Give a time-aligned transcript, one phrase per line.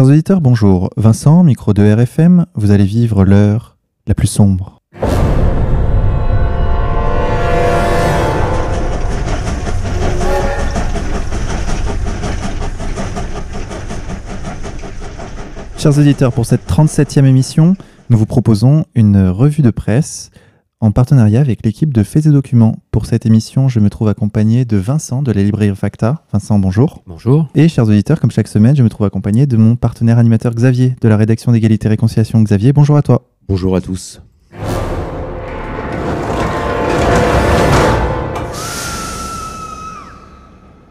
[0.00, 0.88] Chers auditeurs, bonjour.
[0.96, 4.80] Vincent, micro de RFM, vous allez vivre l'heure la plus sombre.
[15.76, 17.76] Chers auditeurs, pour cette 37e émission,
[18.08, 20.30] nous vous proposons une revue de presse
[20.82, 22.76] en partenariat avec l'équipe de Faits et Documents.
[22.90, 26.24] Pour cette émission, je me trouve accompagné de Vincent de la librairie Facta.
[26.32, 27.02] Vincent, bonjour.
[27.06, 27.48] Bonjour.
[27.54, 30.96] Et chers auditeurs, comme chaque semaine, je me trouve accompagné de mon partenaire animateur Xavier
[31.00, 32.42] de la rédaction d'égalité et réconciliation.
[32.42, 33.26] Xavier, bonjour à toi.
[33.46, 34.22] Bonjour à tous.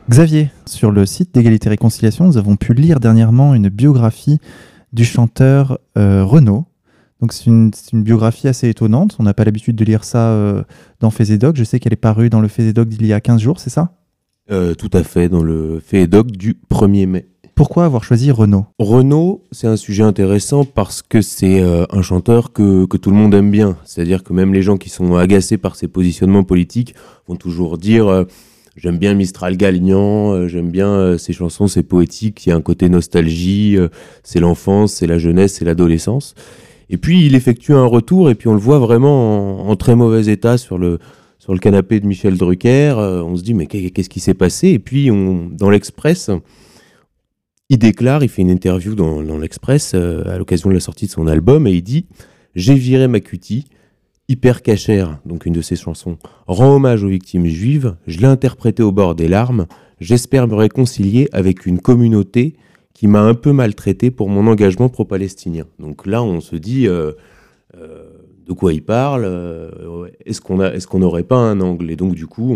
[0.07, 4.39] Xavier, sur le site d'égalité et réconciliation, nous avons pu lire dernièrement une biographie
[4.93, 6.65] du chanteur euh, Renaud,
[7.21, 9.17] donc c'est une, biographie assez étonnante.
[9.19, 10.63] On n'a pas l'habitude de lire ça euh,
[11.01, 11.57] dans Fézédoc.
[11.57, 13.91] Je sais qu'elle est parue dans le Fézédoc d'il y a 15 jours, c'est ça?
[14.51, 17.27] Euh, Tout à fait, dans le Fézédoc du 1er mai.
[17.55, 18.67] Pourquoi avoir choisi Renaud?
[18.79, 23.17] Renaud, c'est un sujet intéressant parce que c'est euh, un chanteur que, que, tout le
[23.17, 23.75] monde aime bien.
[23.83, 26.95] C'est-à-dire que même les gens qui sont agacés par ses positionnements politiques
[27.27, 28.25] vont toujours dire
[28.77, 32.87] J'aime bien Mistral Galignan, j'aime bien ses chansons, ses poétiques, il y a un côté
[32.87, 33.77] nostalgie,
[34.23, 36.33] c'est l'enfance, c'est la jeunesse, c'est l'adolescence.
[36.89, 40.31] Et puis il effectue un retour et puis on le voit vraiment en, très mauvais
[40.31, 40.99] état sur le,
[41.37, 42.95] sur le canapé de Michel Drucker.
[42.97, 44.69] Euh, on se dit mais qu'est-ce qui s'est passé?
[44.69, 45.09] Et puis
[45.51, 46.31] dans l'Express,
[47.69, 51.05] il déclare, il fait une interview dans, dans l'Express euh, à l'occasion de la sortie
[51.05, 52.07] de son album et il dit
[52.55, 53.65] J'ai viré ma cutie.
[54.27, 57.95] Hyper cachère, donc une de ses chansons, rend hommage aux victimes juives.
[58.05, 59.65] Je l'ai interprété au bord des larmes.
[59.99, 62.55] J'espère me réconcilier avec une communauté
[62.99, 65.63] qui m'a un peu maltraité pour mon engagement pro-palestinien.
[65.79, 67.13] Donc là, on se dit euh,
[67.77, 68.03] euh,
[68.45, 71.91] de quoi il parle, euh, est-ce qu'on n'aurait pas un angle?
[71.91, 72.53] Et donc du coup,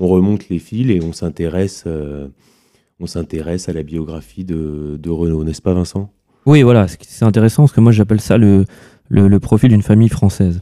[0.00, 5.74] on, remonte les fils et on s'intéresse, à la biographie de, de Renaud, n'est-ce pas,
[5.74, 6.10] Vincent?
[6.44, 8.64] Oui, voilà, c'est intéressant parce que moi j'appelle ça le,
[9.10, 10.60] le, profil d'une famille française.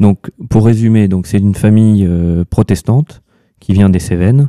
[0.00, 2.10] Donc, pour résumer, c'est une famille
[2.50, 3.22] protestante
[3.60, 4.48] qui vient des Cévennes.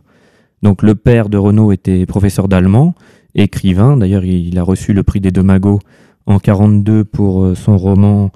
[0.63, 2.95] Donc, le père de Renaud était professeur d'allemand
[3.35, 3.97] écrivain.
[3.97, 5.79] D'ailleurs, il a reçu le prix des deux magots
[6.25, 8.31] en 42 pour euh, son roman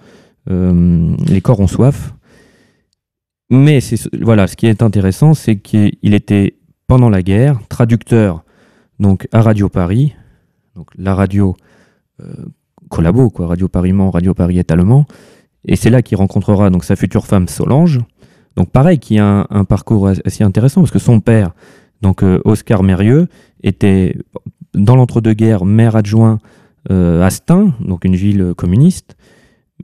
[0.49, 2.13] euh, Les corps ont soif.
[3.49, 3.79] Mais
[4.21, 6.55] voilà, ce qui est intéressant, c'est qu'il était
[6.87, 8.43] pendant la guerre traducteur
[8.99, 10.13] donc à Radio Paris,
[10.75, 11.55] donc la radio
[12.21, 12.33] euh,
[12.89, 15.05] collabo quoi, Radio Paris Mans, Radio Paris est allemand,
[15.65, 17.99] et c'est là qu'il rencontrera donc sa future femme Solange.
[18.55, 21.51] Donc pareil, qui a un, parcours assez intéressant parce que son père,
[22.01, 23.27] donc Oscar Mérieux,
[23.63, 24.17] était
[24.73, 26.39] dans l'entre-deux-guerres, maire adjoint
[26.91, 29.15] euh, à Stein, donc une ville communiste.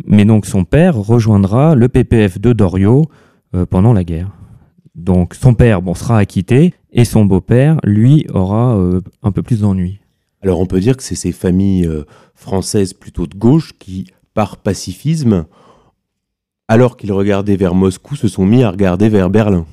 [0.05, 3.09] Mais donc son père rejoindra le PPF de Doriot
[3.53, 4.31] euh, pendant la guerre.
[4.95, 9.61] Donc son père bon, sera acquitté et son beau-père, lui, aura euh, un peu plus
[9.61, 9.99] d'ennuis.
[10.41, 11.89] Alors on peut dire que c'est ces familles
[12.35, 15.45] françaises plutôt de gauche qui, par pacifisme,
[16.67, 19.65] alors qu'ils regardaient vers Moscou, se sont mis à regarder vers Berlin.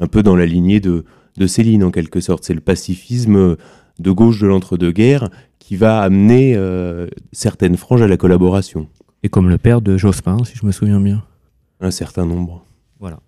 [0.00, 1.04] Un peu dans la lignée de,
[1.36, 2.44] de Céline en quelque sorte.
[2.44, 3.56] C'est le pacifisme
[3.98, 5.28] de gauche de l'entre-deux-guerres
[5.58, 8.88] qui va amener euh, certaines franges à la collaboration.
[9.22, 11.24] Et comme le père de Jospin, si je me souviens bien.
[11.80, 12.64] Un certain nombre.
[13.00, 13.20] Voilà.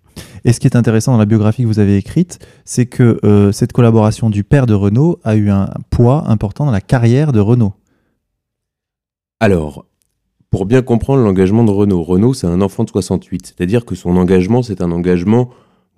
[0.43, 3.51] Et ce qui est intéressant dans la biographie que vous avez écrite, c'est que euh,
[3.51, 7.39] cette collaboration du père de Renault a eu un poids important dans la carrière de
[7.39, 7.73] Renault.
[9.39, 9.85] Alors,
[10.49, 14.17] pour bien comprendre l'engagement de Renault, Renault c'est un enfant de 68, c'est-à-dire que son
[14.17, 15.49] engagement c'est un engagement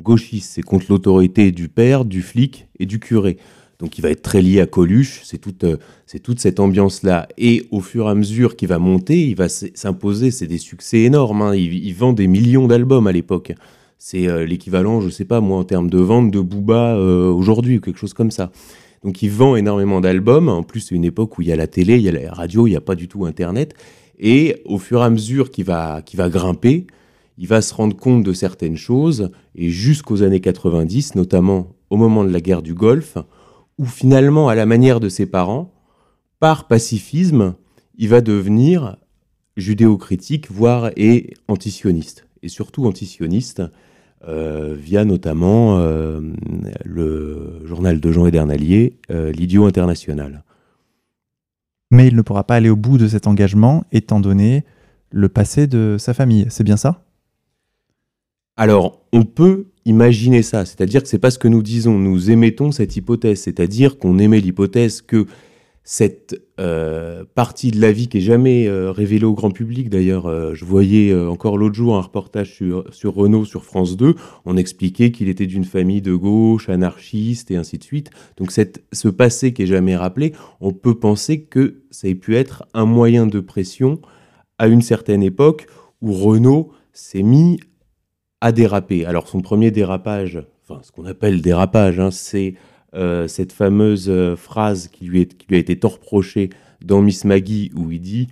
[0.02, 3.38] gauchiste, c'est contre l'autorité du père, du flic et du curé.
[3.84, 7.28] Donc il va être très lié à Coluche, c'est toute, euh, c'est toute cette ambiance-là.
[7.38, 11.00] Et au fur et à mesure qu'il va monter, il va s'imposer, c'est des succès
[11.00, 11.42] énormes.
[11.42, 11.54] Hein.
[11.54, 13.52] Il, vend des millions d'albums à l'époque.
[13.98, 17.80] C'est euh, l'équivalent, je sais pas moi, en termes de vente de Booba euh, aujourd'hui,
[17.80, 18.54] ou quelque chose comme ça.
[19.04, 20.48] Donc il vend énormément d'albums.
[20.48, 22.32] En plus, c'est une époque où il y a la télé, il y a la
[22.32, 23.74] radio, il n'y a pas du tout Internet.
[24.18, 26.88] Et au fur et à mesure va, qu'il va grimper,
[27.38, 29.30] il va se rendre compte de certaines choses.
[29.56, 33.18] Et jusqu'aux années 90, notamment au moment de la guerre du Golfe,
[33.78, 35.74] où finalement, à la manière de ses parents,
[36.40, 37.56] par pacifisme,
[37.98, 38.98] il va devenir
[39.58, 42.28] judéo-critique, voire et antisioniste.
[42.42, 43.62] Et surtout antisioniste,
[44.28, 46.22] euh, via notamment euh,
[46.86, 50.44] le journal de Jean Edernalier, euh, L'Idiot International.
[51.92, 54.64] Mais il ne pourra pas aller au bout de cet engagement, étant donné
[55.12, 56.48] le passé de sa famille.
[56.50, 57.06] C'est bien ça?
[58.56, 60.66] Alors, on peut imaginer ça.
[60.66, 63.42] C'est-à-dire que c'est pas ce que nous disons, nous émettons cette hypothèse.
[63.42, 65.26] C'est-à-dire qu'on émet l'hypothèse que
[65.86, 69.90] cette euh, partie de la vie qui est jamais euh, révélée au grand public.
[69.90, 74.16] D'ailleurs, euh, je voyais encore l'autre jour un reportage sur, sur Renault sur France 2.
[74.46, 78.12] On expliquait qu'il était d'une famille de gauche, anarchiste et ainsi de suite.
[78.38, 82.36] Donc cette, ce passé qui est jamais rappelé, on peut penser que ça ait pu
[82.38, 84.00] être un moyen de pression
[84.58, 85.68] à une certaine époque
[86.02, 87.60] où Renault s'est mis
[88.44, 89.06] à déraper.
[89.06, 92.56] Alors son premier dérapage, enfin ce qu'on appelle dérapage, hein, c'est
[92.94, 96.50] euh, cette fameuse euh, phrase qui lui, a été torprochée
[96.84, 98.28] dans Miss Maggie, où il dit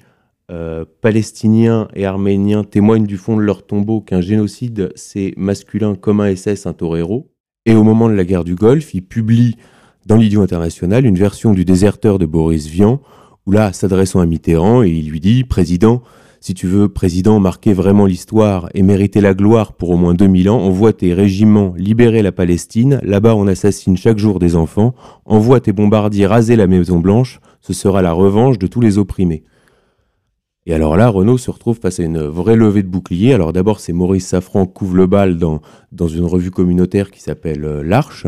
[0.51, 6.19] euh, Palestiniens et Arméniens témoignent du fond de leur tombeau qu'un génocide, c'est masculin comme
[6.19, 7.31] un SS, un torero.
[7.65, 9.55] Et au moment de la guerre du Golfe, il publie
[10.07, 12.99] dans l'Idiot international une version du déserteur de Boris Vian,
[13.45, 16.03] où là, s'adressant à Mitterrand, et il lui dit Président,
[16.41, 20.49] si tu veux, président, marquer vraiment l'histoire et mériter la gloire pour au moins 2000
[20.49, 24.95] ans, envoie tes régiments libérer la Palestine, là-bas on assassine chaque jour des enfants,
[25.25, 29.43] envoie tes bombardiers raser la Maison Blanche, ce sera la revanche de tous les opprimés.
[30.65, 33.33] Et alors là, Renault se retrouve face à une vraie levée de bouclier.
[33.33, 35.59] Alors d'abord, c'est Maurice Safran couvre le bal dans,
[36.07, 38.25] une revue communautaire qui s'appelle euh, L'Arche.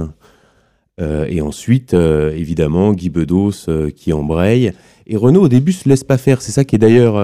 [1.02, 4.74] Euh, et ensuite, euh, évidemment, Guy Bedos euh, qui embraye.
[5.08, 6.42] Et Renault, au début, se laisse pas faire.
[6.42, 7.18] C'est ça qui est d'ailleurs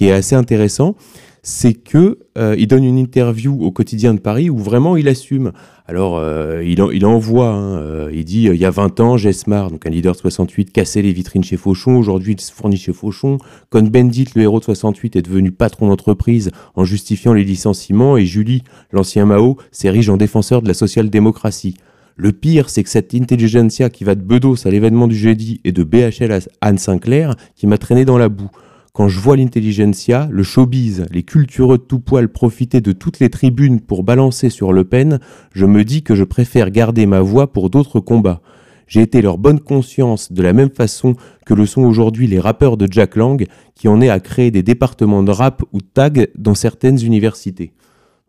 [0.00, 0.96] est assez intéressant.
[1.42, 5.52] C'est que il donne une interview au quotidien de Paris où vraiment il assume.
[5.86, 6.20] Alors,
[6.60, 9.90] il, en, il envoie, hein, il dit il y a 20 ans, Jesmar, donc un
[9.90, 11.96] leader de 68, cassait les vitrines chez Fauchon.
[11.96, 13.38] Aujourd'hui, il se fournit chez Fauchon.
[13.70, 18.16] Cohn-Bendit, le héros de 68, est devenu patron d'entreprise en justifiant les licenciements.
[18.16, 21.76] Et Julie, l'ancien Mao, s'érige en défenseur de la social-démocratie.
[22.18, 25.72] Le pire, c'est que cette intelligentsia qui va de Bedos à l'événement du jeudi et
[25.72, 28.50] de BHL à Anne Sinclair, qui m'a traîné dans la boue.
[28.94, 33.28] Quand je vois l'intelligentsia, le showbiz, les cultureux de tout poil profiter de toutes les
[33.28, 35.20] tribunes pour balancer sur Le Pen,
[35.52, 38.40] je me dis que je préfère garder ma voix pour d'autres combats.
[38.86, 42.78] J'ai été leur bonne conscience de la même façon que le sont aujourd'hui les rappeurs
[42.78, 46.30] de Jack Lang, qui en est à créer des départements de rap ou de tag
[46.34, 47.74] dans certaines universités.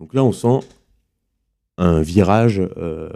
[0.01, 0.59] Donc là, on sent
[1.77, 3.09] un virage euh,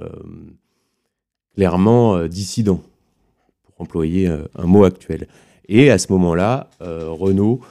[1.55, 2.81] clairement euh, dissident,
[3.63, 5.27] pour employer euh, un mot actuel.
[5.67, 7.61] Et à ce moment-là, Renault,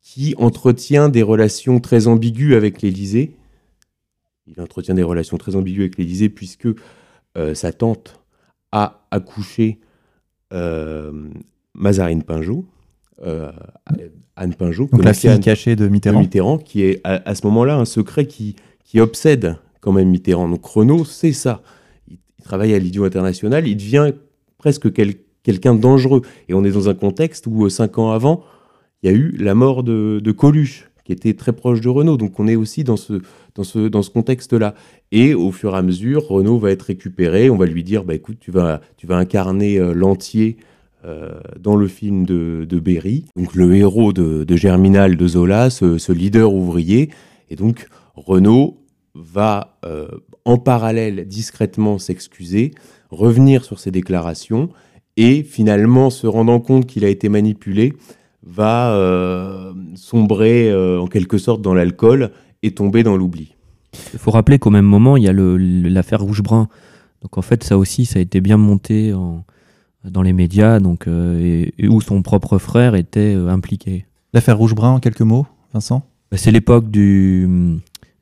[0.00, 3.36] qui entretient des relations très ambiguës avec l'Élysée,
[4.46, 6.68] il entretient des relations très ambiguës avec l'Élysée puisque
[7.36, 8.20] euh, sa tante
[8.72, 9.78] a accouché
[10.52, 11.30] euh,
[11.74, 12.64] Mazarine Pinjot,
[13.24, 13.50] euh,
[14.36, 16.20] Anne Pinjot, Donc la fille Anne cachée de de Mitterrand.
[16.20, 20.48] Mitterrand, qui est à, à ce moment-là un secret qui, qui obsède quand même Mitterrand.
[20.48, 21.62] Donc Renault, c'est ça.
[22.08, 24.12] Il, il travaille à l'idiot international, il devient
[24.58, 26.22] presque quel- quelqu'un de dangereux.
[26.48, 28.42] Et on est dans un contexte où, euh, cinq ans avant,
[29.02, 32.16] il y a eu la mort de, Coluche, qui était très proche de Renault.
[32.16, 33.20] Donc on est aussi dans ce,
[33.54, 34.74] dans ce, dans ce contexte-là.
[35.12, 37.50] Et au fur et à mesure, Renault va être récupéré.
[37.50, 40.56] On va lui dire, bah, écoute, tu vas, tu vas incarner euh, l'entier
[41.04, 43.26] euh, dans le film de, Berry.
[43.36, 47.10] Donc le héros de, de Germinal de Zola, ce, ce leader ouvrier.
[47.50, 48.78] Et donc Renault
[49.14, 50.08] va euh,
[50.44, 52.72] en parallèle discrètement s'excuser,
[53.10, 54.70] revenir sur ses déclarations
[55.16, 57.92] et finalement se rendant compte qu'il a été manipulé,
[58.42, 62.30] va euh, sombrer euh, en quelque sorte dans l'alcool
[62.62, 63.54] et tomber dans l'oubli.
[64.12, 66.68] Il faut rappeler qu'au même moment, il y a le- l'affaire Rouge-Brun.
[67.22, 69.44] Donc en fait, ça aussi, ça a été bien monté en-
[70.04, 74.04] dans les médias, donc, euh, et, et où son propre frère était euh, impliqué.
[74.34, 76.02] L'affaire Rouge-Brun, en quelques mots, Vincent?
[76.30, 77.76] Bah, C'est l'époque du, euh,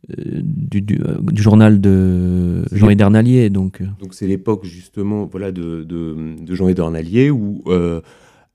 [0.08, 3.50] du, du, euh, du journal de C'est Jean l'é- Edernalier.
[3.50, 8.00] Donc, euh, Donc c'est l'époque justement voilà, de, de, de Jean Edernalier où euh,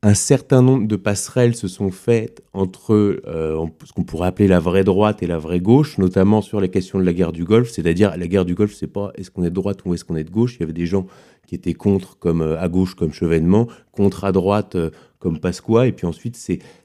[0.03, 2.93] un certain nombre de passerelles se sont faites entre
[3.27, 6.69] euh, ce qu'on pourrait appeler la vraie droite et la vraie gauche, notamment sur les
[6.69, 7.71] questions de la guerre du Golfe.
[7.71, 10.15] C'est-à-dire la guerre du Golfe, c'est pas est-ce qu'on est de droite ou est-ce qu'on
[10.15, 10.55] est de gauche.
[10.57, 11.07] Il y avait des gens
[11.47, 15.87] qui étaient contre comme euh, à gauche comme Chevènement, contre à droite euh, comme Pasqua,
[15.87, 16.37] et puis ensuite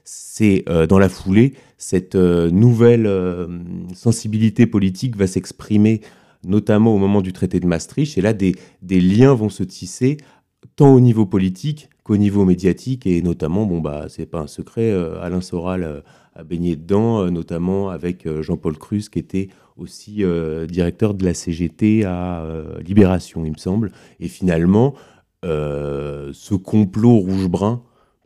[0.03, 3.47] c'est euh, dans la foulée cette euh, nouvelle euh,
[3.93, 6.01] sensibilité politique va s'exprimer
[6.43, 10.17] notamment au moment du traité de Maastricht, et là des, des liens vont se tisser
[10.75, 14.91] tant au niveau politique qu'au niveau médiatique, et notamment, bon bah c'est pas un secret,
[14.91, 16.03] euh, Alain Soral
[16.35, 20.23] a baigné dedans, notamment avec Jean-Paul Cruz, qui était aussi
[20.67, 22.43] directeur de la CGT à
[22.83, 24.95] Libération, il me semble, et finalement,
[25.43, 27.83] ce complot rouge-brun,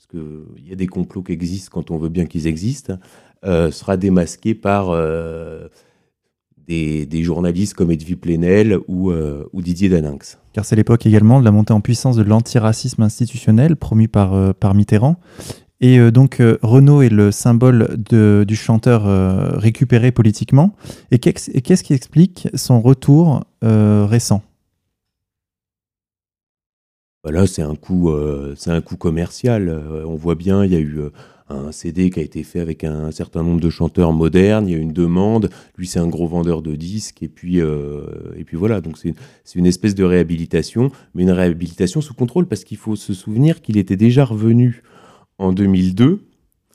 [0.07, 2.97] parce qu'il y a des complots qui existent quand on veut bien qu'ils existent,
[3.45, 5.67] euh, sera démasqué par euh,
[6.67, 10.37] des, journalistes comme Edwy Plenel ou, euh, Didier Daninx.
[10.53, 15.17] Car c'est l'époque également de la montée en puissance de l'antiracisme institutionnel promu par, Mitterrand.
[15.79, 19.03] Et donc Renault est le symbole du chanteur
[19.59, 20.75] récupéré politiquement.
[21.11, 24.41] Et qu'est-ce qui explique son retour récent?
[27.27, 28.11] Bah là, c'est un coup,
[28.55, 29.69] c'est un commercial.
[30.05, 31.01] on voit bien, il y a eu
[31.49, 34.75] un CD qui a été fait avec un, certain nombre de chanteurs modernes, il y
[34.75, 38.03] a une demande, lui c'est un gros vendeur de disques, et puis, euh,
[38.35, 39.13] et puis voilà, donc c'est
[39.55, 43.77] une espèce de réhabilitation, mais une réhabilitation sous contrôle, parce qu'il faut se souvenir qu'il
[43.77, 44.83] était déjà revenu
[45.37, 46.21] en 2002,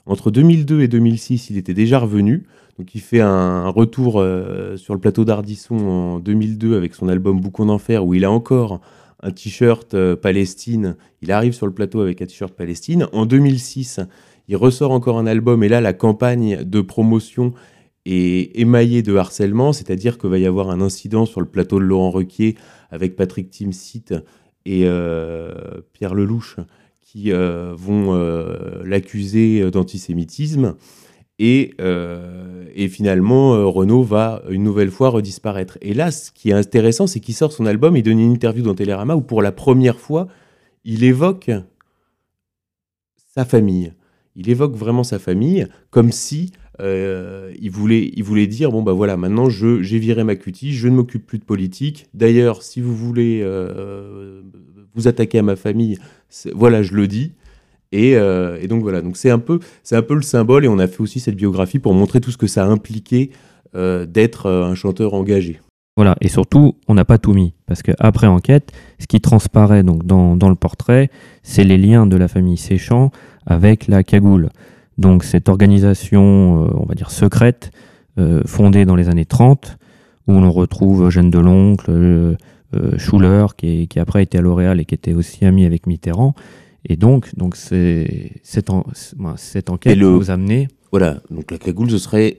[0.06, 2.44] entre 2002 et 2006, il était déjà revenu,
[2.78, 7.40] donc il fait un, retour euh, sur le plateau d'Ardisson en 2002 avec son album
[7.40, 8.80] Boucon d'enfer, où il a encore
[9.22, 13.06] un t-shirt euh, Palestine, il arrive sur le plateau avec un t-shirt Palestine.
[13.12, 14.00] En 2006,
[14.48, 17.54] il ressort encore un album et là, la campagne de promotion
[18.04, 21.84] est émaillée de harcèlement, c'est-à-dire qu'il va y avoir un incident sur le plateau de
[21.84, 22.56] Laurent Requier
[22.90, 24.12] avec Patrick Timsit
[24.66, 25.52] et euh,
[25.92, 26.56] Pierre Lelouch
[27.00, 28.12] qui euh, vont
[28.84, 30.74] l'accuser d'antisémitisme.
[31.44, 31.74] Et,
[32.74, 35.76] et, finalement, Renault va une nouvelle fois redisparaître.
[35.82, 38.62] Et là, ce qui est intéressant, c'est qu'il sort son album, il donne une interview
[38.62, 40.28] dans Télérama où pour la première fois,
[40.84, 41.50] il évoque
[43.34, 43.92] sa famille.
[44.36, 48.92] Il évoque vraiment sa famille comme si euh, il, voulait, il voulait dire bon bah
[48.92, 52.06] voilà maintenant j'ai viré ma cutie je ne m'occupe plus de politique.
[52.14, 54.42] D'ailleurs si vous voulez euh,
[54.94, 55.98] vous attaquer à ma famille
[56.54, 57.32] voilà je le dis
[57.92, 60.68] et, euh, et donc voilà donc c'est un peu c'est un peu le symbole et
[60.68, 63.30] on a fait aussi cette biographie pour montrer tout ce que ça a impliqué
[63.74, 65.58] d'être un chanteur engagé
[65.96, 70.06] voilà, et surtout, on n'a pas tout mis, parce qu'après enquête, ce qui transparaît donc
[70.06, 71.10] dans, dans le portrait,
[71.42, 73.10] c'est les liens de la famille Séchant
[73.44, 74.48] avec la Cagoule.
[74.96, 77.72] Donc cette organisation, euh, on va dire secrète,
[78.18, 79.76] euh, fondée dans les années 30,
[80.28, 82.36] où l'on retrouve Eugène Deloncle, euh,
[82.96, 86.34] Schuller, qui, qui après était à L'Oréal et qui était aussi ami avec Mitterrand.
[86.88, 88.70] Et donc, donc c'est cette,
[89.36, 90.68] cette enquête le, vous amener.
[90.90, 92.38] Voilà, donc la cagoule, ce serait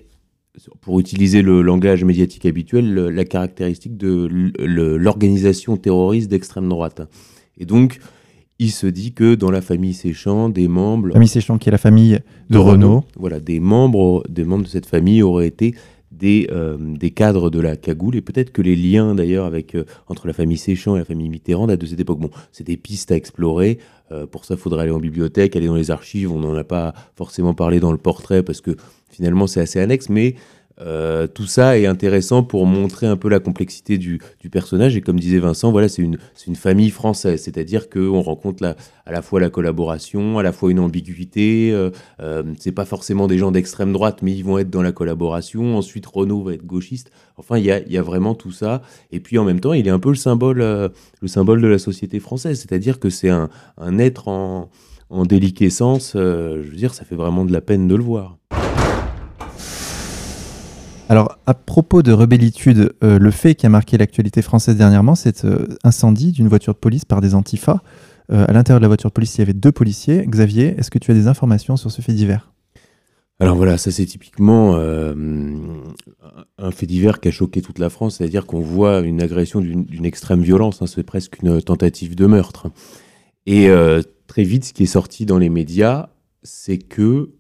[0.82, 7.02] pour utiliser le langage médiatique habituel, la caractéristique de l'organisation terroriste d'extrême droite.
[7.58, 8.00] Et donc,
[8.60, 11.12] il se dit que dans la famille Séchant, des membres...
[11.12, 12.20] Famille Séchant, qui est la famille
[12.50, 13.04] de, Renault.
[13.18, 15.74] Voilà, des membres, des membres de cette famille auraient été
[16.18, 19.86] des, euh, des cadres de la cagoule, et peut-être que les liens d'ailleurs avec euh,
[20.08, 22.20] entre la famille Séchant et la famille Mitterrand datent de cette époque.
[22.20, 23.80] Bon, c'est des pistes à explorer,
[24.12, 26.64] euh, pour ça il faudrait aller en bibliothèque, aller dans les archives, on n'en a
[26.64, 28.76] pas forcément parlé dans le portrait, parce que
[29.10, 30.36] finalement c'est assez annexe, mais
[30.82, 34.20] euh, tout ça est intéressant pour montrer un peu la complexité du,
[34.52, 34.96] personnage.
[34.96, 36.18] Et comme disait Vincent, voilà, c'est une,
[36.56, 38.76] famille française, c'est-à-dire qu'on rencontre
[39.06, 41.72] à la fois la collaboration, à la fois une ambiguïté.
[41.72, 41.90] Euh,
[42.20, 45.78] euh, c'est pas forcément des gens d'extrême droite, mais ils vont être dans la collaboration.
[45.78, 47.12] Ensuite, Renault va être gauchiste.
[47.38, 48.82] Enfin, il y a, vraiment tout ça.
[49.12, 51.80] Et puis en même temps, il est un peu le symbole, le symbole de la
[51.80, 53.50] société française, c'est-à-dire que c'est un,
[53.98, 54.70] être en,
[55.10, 56.12] en déliquescence.
[56.16, 58.38] je veux dire, ça fait vraiment de la peine de le voir.
[61.10, 65.44] Alors, à propos de rebellitude, euh, le fait qui a marqué l'actualité française dernièrement, c'est
[65.44, 67.82] euh, incendie d'une voiture de police par des antifas.
[68.32, 70.26] Euh, à l'intérieur de la voiture de police, il y avait deux policiers.
[70.26, 72.52] Xavier, est-ce que tu as des informations sur ce fait divers?
[73.40, 78.46] Alors voilà, ça c'est typiquement un fait divers qui a choqué toute la France, c'est-à-dire
[78.46, 82.68] qu'on voit une agression d'une extrême violence, hein, c'est presque une tentative de meurtre.
[83.48, 83.70] Et
[84.28, 86.10] très vite, ce qui est sorti dans les médias,
[86.44, 87.34] c'est que euh,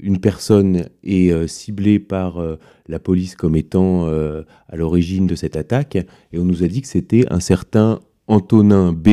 [0.00, 5.56] une personne est euh, ciblée par euh, la police comme étant à l'origine de cette
[5.56, 9.08] attaque, et on nous a dit que c'était un certain Antonin B,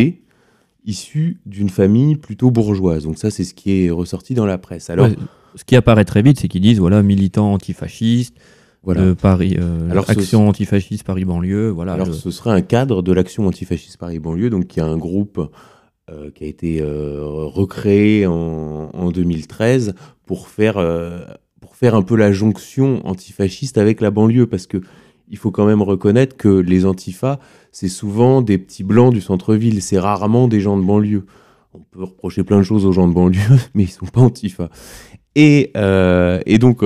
[0.86, 3.03] issu d'une famille plutôt bourgeoise.
[3.03, 4.89] Donc ça, c'est ce qui est ressorti dans la presse.
[4.89, 5.08] Alors,
[5.56, 8.36] ce qui apparaît très vite, c'est qu'ils disent voilà militant antifasciste.
[8.84, 9.15] Voilà.
[9.15, 9.58] Paris,
[9.89, 11.70] Alors, action antifasciste Paris banlieue.
[11.70, 11.94] Voilà.
[11.94, 15.39] Alors, ce serait un cadre de l'action antifasciste Paris banlieue, donc qui a un groupe
[16.12, 21.20] euh, qui a été euh, recréé en, en, 2013 pour faire, euh,
[21.62, 24.82] pour faire un peu la jonction antifasciste avec la banlieue, parce que
[25.30, 27.39] il faut quand même reconnaître que les antifas,
[27.72, 31.25] c'est souvent des petits blancs du centre-ville, c'est rarement des gens de banlieue.
[31.74, 33.39] On peut reprocher plein de choses aux gens de banlieue,
[33.74, 34.70] mais ils sont pas antifas.
[35.36, 35.72] Et,
[36.46, 36.84] et donc...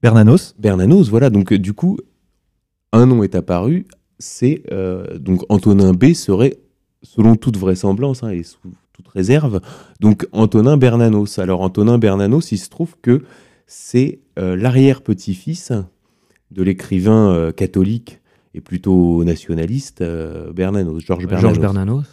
[0.00, 1.28] Bernanos Bernanos, voilà.
[1.28, 1.98] Donc du coup,
[2.92, 3.86] un nom est apparu,
[4.18, 4.62] c'est...
[5.18, 6.56] donc Antonin B serait
[7.02, 8.58] selon toute vraisemblance hein, et sous
[9.00, 9.60] toute réserve,
[10.00, 11.38] donc Antonin Bernanos.
[11.38, 13.22] Alors Antonin Bernanos, il se trouve que
[13.66, 15.72] c'est euh, l'arrière-petit-fils
[16.50, 18.20] de l'écrivain euh, catholique
[18.52, 21.40] et plutôt nationaliste euh, Bernanos, Georges Bernanos.
[21.40, 22.04] Georges Bernanos.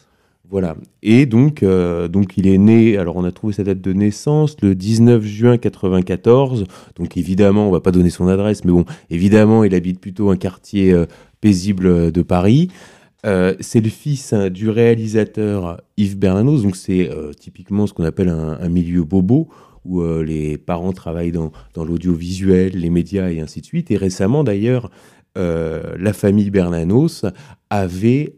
[0.49, 0.77] Voilà.
[1.03, 4.75] Et donc, donc il est né, alors on a trouvé sa date de naissance le
[4.75, 6.63] 19 juin 94.
[6.95, 10.37] Donc évidemment, on va pas donner son adresse, mais bon, évidemment, il habite plutôt un
[10.37, 10.95] quartier
[11.41, 12.69] paisible de Paris.
[13.27, 18.05] Euh, c'est le fils hein, du réalisateur Yves Bernanos, donc c'est euh, typiquement ce qu'on
[18.05, 19.49] appelle un, milieu bobo,
[19.83, 23.91] où euh, les parents travaillent dans, l'audiovisuel, les médias et ainsi de suite.
[23.91, 24.89] Et récemment d'ailleurs,
[25.35, 27.23] la famille Bernanos
[27.69, 28.35] avait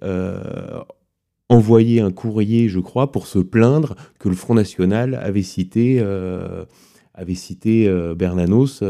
[1.48, 6.04] envoyé un courrier, je crois, pour se plaindre que le Front National avait cité,
[7.20, 8.84] avait cité Bernanos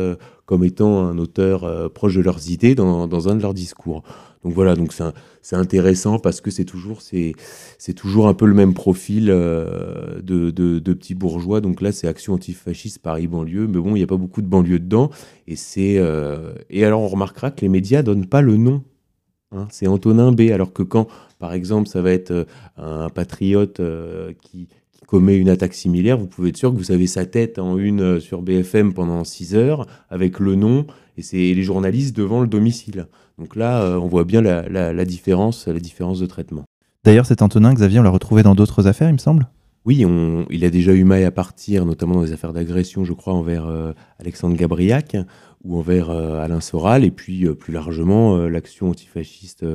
[0.46, 4.04] comme étant un auteur proche de leurs idées dans, dans, un de leurs discours.
[4.44, 4.94] Donc voilà, donc
[5.42, 10.50] c'est intéressant parce que c'est toujours, c'est toujours un peu le même profil euh, de,
[10.50, 11.60] de, petits bourgeois.
[11.60, 14.48] Donc là, c'est Action antifasciste Paris banlieue, mais bon, il n'y a pas beaucoup de
[14.48, 15.10] banlieue dedans.
[15.48, 18.84] Et, c'est euh, et alors, on remarquera que les médias donnent pas le nom.
[19.52, 19.68] Hein.
[19.72, 20.52] c'est Antonin B.
[20.54, 21.08] Alors que quand,
[21.38, 22.46] par exemple, ça va être euh,
[22.78, 23.82] un patriote
[24.42, 24.70] qui,
[25.08, 28.20] commet une attaque similaire, vous pouvez être sûr que vous avez sa tête en une
[28.20, 30.86] sur BFM pendant 6 heures avec le nom
[31.20, 33.08] et c'est les journalistes devant le domicile.
[33.38, 36.64] Donc là, euh, on voit bien la, différence, la différence de traitement.
[37.04, 39.48] D'ailleurs, cet Antonin, Xavier, on l'a retrouvé dans d'autres affaires, il me semble?
[39.86, 40.06] Oui,
[40.50, 43.66] il a déjà eu maille à partir, notamment dans les affaires d'agression, je crois, envers
[43.68, 45.18] euh, Alexandre Gabriac
[45.64, 49.66] ou envers euh, Alain Soral, et puis plus largement l'action antifasciste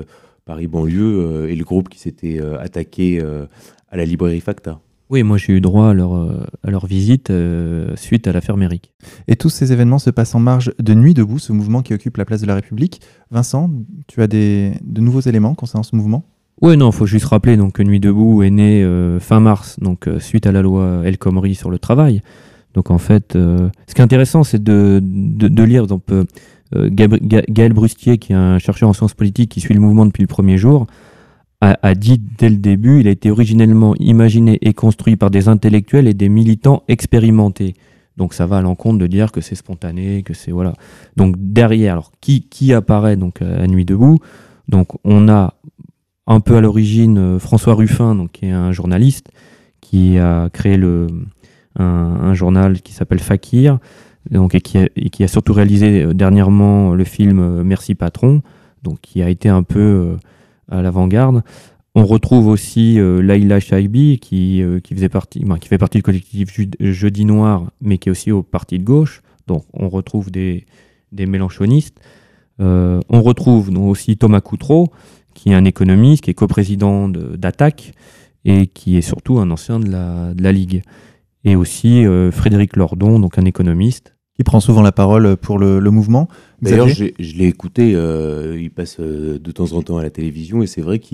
[0.46, 4.80] Paris-Banlieue et le groupe qui s'était attaqué à la librairie Facta.
[5.10, 8.56] Oui, moi j'ai eu droit à leur, euh, à leur visite euh, suite à l'affaire
[8.56, 8.92] Méric.
[9.28, 12.16] Et tous ces événements se passent en marge de Nuit debout, ce mouvement qui occupe
[12.16, 13.00] la place de la République.
[13.30, 13.70] Vincent,
[14.06, 16.24] tu as des, de nouveaux éléments concernant ce mouvement?
[16.62, 19.78] Oui, non, il faut juste rappeler donc, que Nuit debout est né euh, fin mars,
[19.80, 22.22] donc suite à la loi El Khomri sur le travail.
[22.72, 26.02] Donc en fait, ce qui est intéressant, c'est de, de, lire donc,
[26.74, 30.28] Gaël Brustier, qui est un chercheur en sciences politiques qui suit le mouvement depuis le
[30.28, 30.86] premier jour
[31.72, 36.08] a, dit dès le début, il a été originellement imaginé et construit par des intellectuels
[36.08, 37.74] et des militants expérimentés.
[38.16, 40.74] Donc ça va à l'encontre de dire que c'est spontané, que c'est voilà.
[41.16, 44.18] Donc derrière, alors qui, qui apparaît donc à Nuit debout?
[44.68, 45.54] Donc on a
[46.26, 49.28] un peu à l'origine euh, François Ruffin, donc qui est un journaliste
[49.80, 51.06] qui a créé le
[51.76, 53.78] un, journal qui s'appelle Fakir,
[54.30, 57.94] donc et qui, a, et qui a surtout réalisé euh, dernièrement le film euh, Merci
[57.94, 58.42] patron,
[58.82, 60.16] donc qui a été un peu
[60.68, 61.42] à l'avant-garde.
[61.96, 66.02] On retrouve aussi euh, Laila Shaibi qui, euh, qui, faisait partie, qui fait partie du
[66.02, 66.48] collectif
[66.80, 69.22] Jeudi Noir, mais qui est aussi au parti de gauche.
[69.46, 70.66] Donc on retrouve des,
[71.12, 72.00] des mélanchonistes.
[72.60, 74.88] Euh, on retrouve aussi Thomas Coutreau,
[75.34, 77.92] qui est un économiste, qui est coprésident d'Attaque
[78.44, 80.82] et qui est surtout un ancien de la, de la Ligue.
[81.44, 86.28] Et aussi Frédéric Lordon, donc un économiste, qui prend souvent la parole pour le, mouvement.
[86.60, 90.62] D'ailleurs, je l'ai écouté, euh, il passe euh, de temps en temps à la télévision
[90.62, 91.06] et c'est vrai que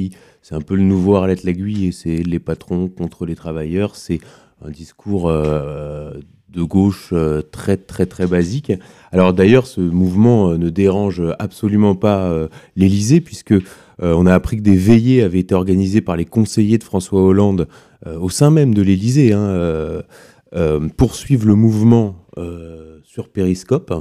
[0.42, 3.96] c'est un peu le nouveau Arlette Laguille et c'est les patrons contre les travailleurs.
[3.96, 4.20] C'est
[4.64, 6.12] un discours euh,
[6.48, 7.12] de gauche
[7.52, 8.72] très très très basique.
[9.12, 13.54] Alors d'ailleurs, ce mouvement ne dérange absolument pas l'Élysée puisque
[14.02, 17.68] on a appris que des veillées avaient été organisées par les conseillers de François Hollande
[18.04, 20.02] au sein même de l'Élysée hein,
[20.96, 22.16] pour suivre le mouvement
[23.10, 23.92] sur Périscope.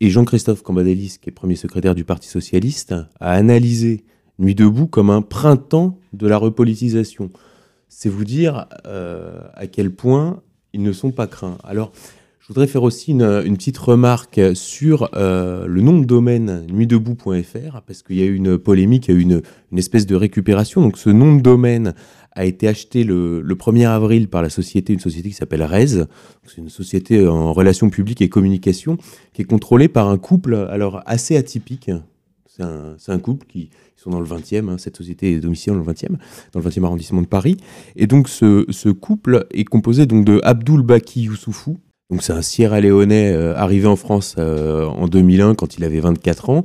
[0.00, 4.04] Et Jean-Christophe Cambadélis, qui est premier secrétaire du Parti socialiste, a analysé
[4.38, 7.30] Nuit debout comme un printemps de la repolitisation.
[7.88, 11.58] C'est vous dire euh, à quel point ils ne sont pas craints.
[11.64, 11.90] Alors,
[12.38, 18.02] je voudrais faire aussi une, petite remarque sur euh, le nom de domaine nuitdebout.fr, parce
[18.02, 20.82] qu'il y a eu une polémique, il y a eu une, une, espèce de récupération.
[20.82, 21.94] Donc, ce nom de domaine
[22.34, 26.06] a été acheté le, 1er avril par la société, une société qui s'appelle REZ.
[26.46, 28.98] C'est une société en relations publiques et communication
[29.32, 31.90] qui est contrôlée par un couple alors assez atypique.
[32.46, 32.62] C'est
[33.10, 36.16] un, couple qui sont dans le 20e, hein, cette société est domiciliée dans le 20e,
[36.52, 37.56] dans le 20e arrondissement de Paris.
[37.96, 41.78] Et donc ce, couple est composé donc de Abdul Baki Youssoufou.
[42.20, 46.50] C'est un Sierra Léonais euh, arrivé en France euh, en 2001 quand il avait 24
[46.50, 46.62] ans.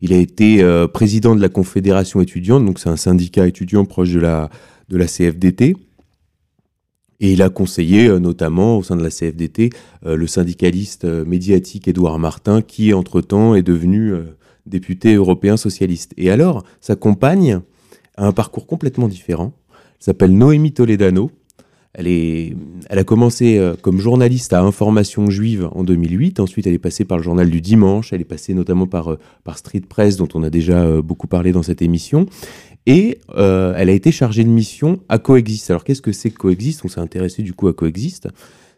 [0.00, 4.10] Il a été euh, président de la Confédération étudiante, donc c'est un syndicat étudiant proche
[4.10, 4.48] de la
[4.88, 5.76] de la CFDT.
[7.22, 9.70] Et il a conseillé euh, notamment au sein de la CFDT
[10.04, 14.12] euh, le syndicaliste euh, médiatique Édouard Martin, qui entre-temps est devenu
[14.66, 16.12] député européen socialiste.
[16.16, 17.60] Et alors, sa compagne
[18.16, 19.52] a un parcours complètement différent.
[19.70, 21.30] Elle s'appelle Noémie Toledano.
[21.94, 22.56] Elle, est,
[22.88, 26.40] elle a commencé comme journaliste à Information Juive en 2008.
[26.40, 28.12] Ensuite, elle est passée par le journal du dimanche.
[28.12, 31.62] Elle est passée notamment par, par Street Press, dont on a déjà beaucoup parlé dans
[31.62, 32.26] cette émission.
[32.86, 35.70] Et euh, elle a été chargée de mission à Coexist.
[35.70, 36.84] Alors qu'est-ce que c'est que Coexist?
[36.84, 38.28] On s'est intéressé du coup à Coexist.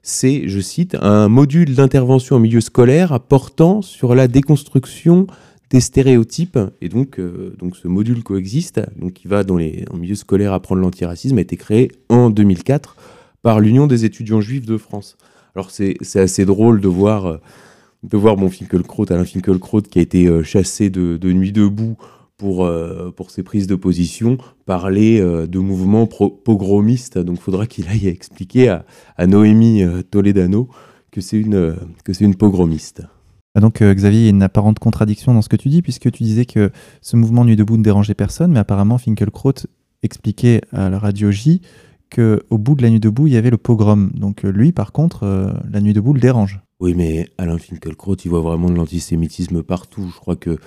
[0.03, 5.27] C'est, je cite, un module d'intervention en milieu scolaire portant sur la déconstruction
[5.71, 6.59] des stéréotypes.
[6.83, 10.53] Et donc, euh, donc ce module Coexist, donc qui va dans les, en milieu scolaire
[10.53, 12.97] apprendre l'antiracisme, a été créé en 2004
[13.41, 15.17] par l'Union des étudiants juifs de France.
[15.55, 17.37] Alors c'est assez drôle de voir, euh,
[18.03, 21.97] de voir mon Finkelkraut, Alain Finkelkraut, qui a été chassé de, de Nuit debout
[22.37, 27.19] pour, euh, pour ses prises de position, parler euh, de mouvements pogromistes.
[27.19, 28.85] Donc il faudra qu'il aille expliquer à,
[29.17, 30.69] à Noémie euh, Toledano
[31.11, 33.03] que c'est une, que c'est une pogromiste.
[33.55, 36.11] Ah, donc Xavier, il y a une apparente contradiction dans ce que tu dis, puisque
[36.11, 39.53] tu disais que ce mouvement Nuit debout ne dérangeait personne, mais apparemment Finkelkraut
[40.03, 41.61] expliqué à la radio J
[42.13, 44.11] qu'au bout de la nuit debout, il y avait le pogrom.
[44.15, 45.25] Donc lui, par contre,
[45.71, 46.61] la nuit debout le dérange.
[46.81, 50.11] Oui, mais Alain Finkielkraut, il voit vraiment de l'antisémitisme partout.
[50.13, 50.59] Je crois que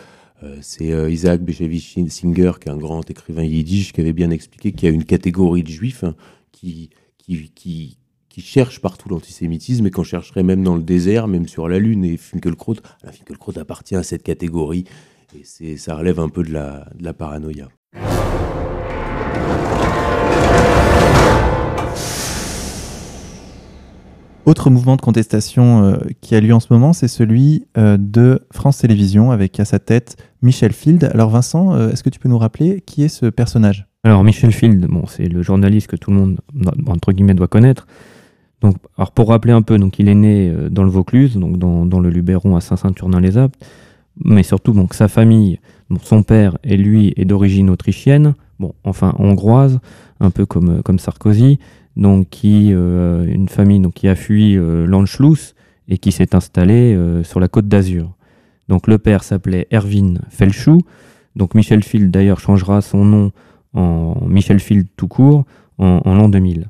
[0.62, 4.88] c'est Isaac Béchevich Singer, qui est un grand écrivain yiddish, qui avait bien expliqué qu'il
[4.88, 6.15] y a une catégorie de juifs hein,
[6.52, 7.97] qui, qui, qui,
[8.30, 12.06] qui cherche partout l'antisémitisme et qu'on chercherait même dans le désert, même sur la Lune.
[12.06, 12.76] Et Finkelkraut,
[13.12, 14.86] Finkelkraut appartient à cette catégorie
[15.60, 17.69] et ça relève un peu de la, de la paranoïa.
[24.47, 28.39] Autre mouvement de contestation euh, qui a lieu en ce moment, c'est celui euh, de
[28.53, 31.03] France Télévisions avec à sa tête Michel Field.
[31.13, 33.88] Alors Vincent, euh, est-ce que tu peux nous rappeler qui est ce personnage?
[34.05, 36.39] Alors Michel Field, bon, c'est le journaliste que tout le monde
[36.88, 37.88] entre guillemets doit connaître.
[38.62, 41.99] Donc, alors pour rappeler un peu, donc il est né dans le Vaucluse, donc dans,
[41.99, 43.57] le Luberon à Saint-Saturnin-les-Alpes,
[44.23, 45.60] mais surtout donc sa famille,
[46.03, 49.81] son père et lui est d'origine autrichienne, bon enfin hongroise,
[50.21, 51.60] un peu comme comme Sarkozy,
[51.97, 55.55] donc qui euh, une famille qui a fui euh, l'Anschluss
[55.89, 58.13] et qui s'est installée euh, sur la côte d'Azur.
[58.69, 60.81] Donc le père s'appelait Erwin Felchou,
[61.36, 63.31] donc Michel Field d'ailleurs changera son nom
[63.73, 65.45] en Michel Field tout court
[65.79, 66.69] en, l'an 2000.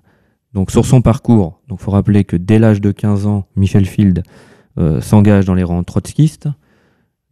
[0.54, 4.24] Donc sur son parcours, il faut rappeler que dès l'âge de 15 ans, Michel Field
[5.02, 6.50] s'engage dans les rangs trotskistes.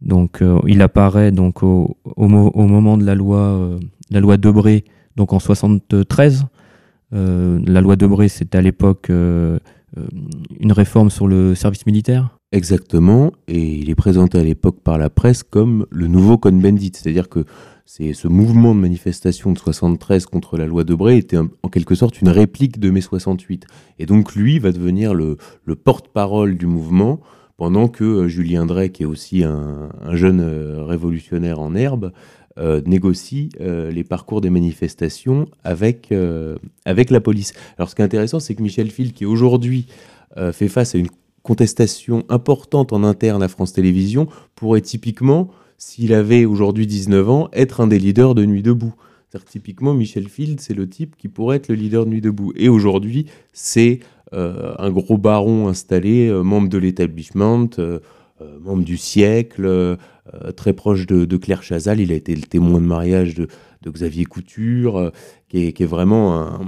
[0.00, 3.78] Donc il apparaît donc au, moment de la loi,
[4.10, 4.84] la loi Debré,
[5.16, 6.46] donc en 73.
[7.12, 9.58] Euh, la loi Debré, c'était à l'époque euh,
[10.60, 12.36] une réforme sur le service militaire?
[12.52, 17.28] Exactement, et il est présenté à l'époque par la presse comme le nouveau Cohn-Bendit, c'est-à-dire
[17.28, 17.44] que
[17.84, 22.20] c'est ce mouvement de manifestation de 73 contre la loi Debré était en quelque sorte
[22.20, 23.66] une réplique de mai 68.
[24.00, 27.20] Et donc lui va devenir le, le porte-parole du mouvement
[27.56, 32.12] pendant que euh, Julien Drey, qui est aussi un, un jeune euh, révolutionnaire en herbe,
[32.58, 37.52] euh, négocie euh, les parcours des manifestations avec, euh, avec la police.
[37.76, 39.86] Alors ce qui est intéressant, c'est que Michel Fil, qui aujourd'hui
[40.52, 41.08] fait face à une
[41.42, 47.80] contestation importante en interne à France Télévisions, pourrait typiquement s'il avait aujourd'hui 19 ans, être
[47.80, 48.94] un des leaders de Nuit debout.
[49.46, 52.52] Typiquement, Michel Field, c'est le type qui pourrait être le leader de Nuit debout.
[52.54, 54.00] Et aujourd'hui, c'est
[54.32, 57.66] un gros baron installé, membre de l'établissement,
[58.60, 59.96] membre du siècle, euh,
[60.56, 62.00] très proche de, Claire Chazal.
[62.00, 63.48] Il a été le témoin de mariage de,
[63.86, 65.12] Xavier Couture,
[65.48, 66.60] qui est, qui, est, vraiment un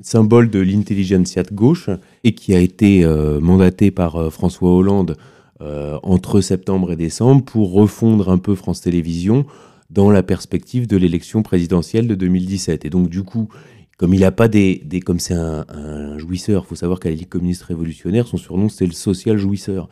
[0.00, 1.90] symbole de l'intelligentsia de gauche
[2.22, 3.04] et qui a été
[3.40, 5.16] mandaté par François Hollande
[5.62, 9.46] euh, entre septembre et décembre pour refondre un peu France Télévisions
[9.88, 12.84] dans la perspective de l'élection présidentielle de 2017.
[12.84, 13.48] Et donc du coup,
[13.96, 17.30] comme il n'a pas des, comme c'est un, un, jouisseur, faut savoir qu'à la Ligue
[17.30, 19.88] communiste révolutionnaire, son surnom c'est le social jouisseur.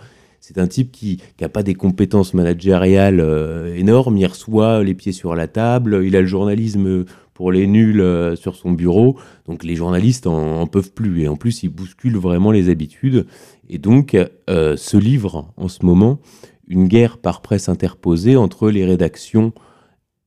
[0.46, 5.12] C'est un type qui n'a pas des compétences managériales euh, énormes, il reçoit les pieds
[5.12, 9.64] sur la table, il a le journalisme pour les nuls euh, sur son bureau, donc
[9.64, 13.26] les journalistes en, en, peuvent plus, et en plus il bouscule vraiment les habitudes,
[13.70, 14.14] et donc
[14.50, 16.18] euh, se livre en ce moment
[16.68, 19.54] une guerre par presse interposée entre les rédactions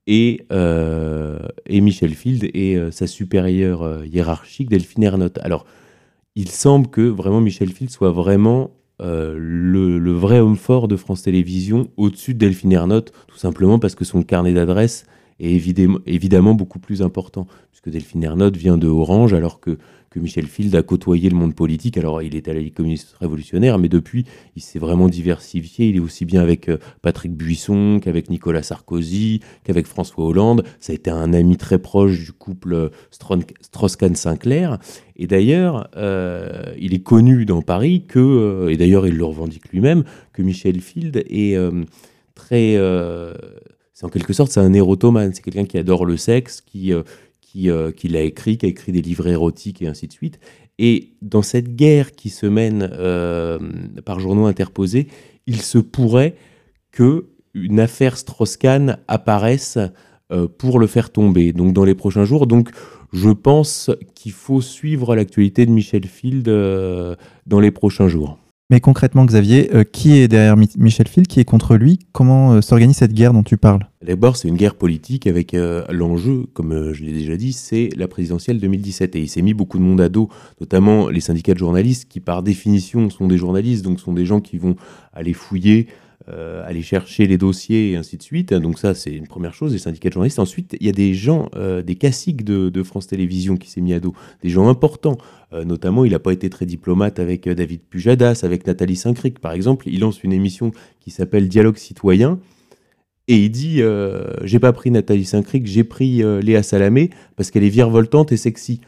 [0.08, 5.38] et, et Michel Field et sa supérieure hiérarchique Delphine Ernotte.
[5.44, 5.66] Alors,
[6.36, 11.24] il semble que vraiment Michel Field soit vraiment euh, le, vrai homme fort de France
[11.24, 12.74] Télévisions au-dessus de Delphine
[13.28, 15.06] tout simplement parce que son carnet d'adresses
[15.40, 19.78] est évidemment, évidemment beaucoup plus important, puisque Delphine Ernotte vient de Orange, alors que
[20.20, 21.98] Michel Field a côtoyé le monde politique.
[21.98, 24.26] Alors, il est à la communiste révolutionnaire, mais depuis,
[24.56, 25.90] il s'est vraiment diversifié.
[25.90, 30.64] Il est aussi bien avec euh, Patrick Buisson qu'avec Nicolas Sarkozy, qu'avec François Hollande.
[30.80, 32.90] Ça a été un ami très proche du couple euh,
[33.62, 34.80] Strauss-Kahn-Sinclair.
[35.16, 40.04] Et d'ailleurs, euh, il est connu dans Paris que, et d'ailleurs, il le revendique lui-même,
[40.34, 41.58] que Michel Field est
[42.36, 42.74] très.
[43.94, 45.34] c'est en quelque sorte, c'est un érotomane.
[45.34, 46.94] C'est quelqu'un qui adore le sexe, qui
[47.48, 50.40] qui, euh, qui l'a écrit, qui a écrit des livres érotiques et ainsi de suite.
[50.80, 53.58] Et dans cette guerre qui se mène euh,
[54.06, 55.08] par journaux interposés,
[55.48, 56.36] il se pourrait
[56.92, 59.80] que une affaire Strauss-Kahn apparaisse
[60.32, 61.54] euh, pour le faire tomber.
[61.54, 62.48] Donc dans les prochains jours.
[62.48, 62.70] Donc
[63.14, 68.38] je pense qu'il faut suivre l'actualité de Michel Field dans les prochains jours.
[68.70, 72.52] Mais concrètement, Xavier, euh, qui est derrière Mi Michel Field Qui est contre lui Comment
[72.52, 73.88] euh, s'organise cette guerre dont tu parles?
[74.06, 78.10] D'abord, c'est une guerre politique avec euh, l'enjeu, comme je l'ai déjà dit, c'est la
[78.10, 79.16] présidentielle 2017.
[79.16, 80.28] Et il s'est mis beaucoup de monde à dos,
[80.60, 84.42] notamment les syndicats de journalistes, qui par définition sont des journalistes, donc sont des gens
[84.42, 84.76] qui vont
[85.14, 85.88] aller fouiller
[86.30, 88.54] euh, aller chercher les dossiers et ainsi de suite.
[88.54, 90.40] Donc ça, c'est une première chose, les syndicats de journalistes.
[90.40, 93.94] Ensuite, il y a des gens, euh, des caciques de, France Télévisions qui s'est mis
[93.94, 94.14] à dos,
[94.44, 95.18] des gens importants.
[95.54, 99.54] Euh, notamment, il n'a pas été très diplomate avec David Pujadas, avec Nathalie Saint-Cric, par
[99.54, 99.88] exemple.
[99.88, 102.40] Il lance une émission qui s'appelle Dialogue citoyen.
[103.30, 103.82] Et il dit
[104.44, 108.82] J'ai pas pris Nathalie Saint-Cric, j'ai pris Léa Salamé parce qu'elle est virevoltante et sexy.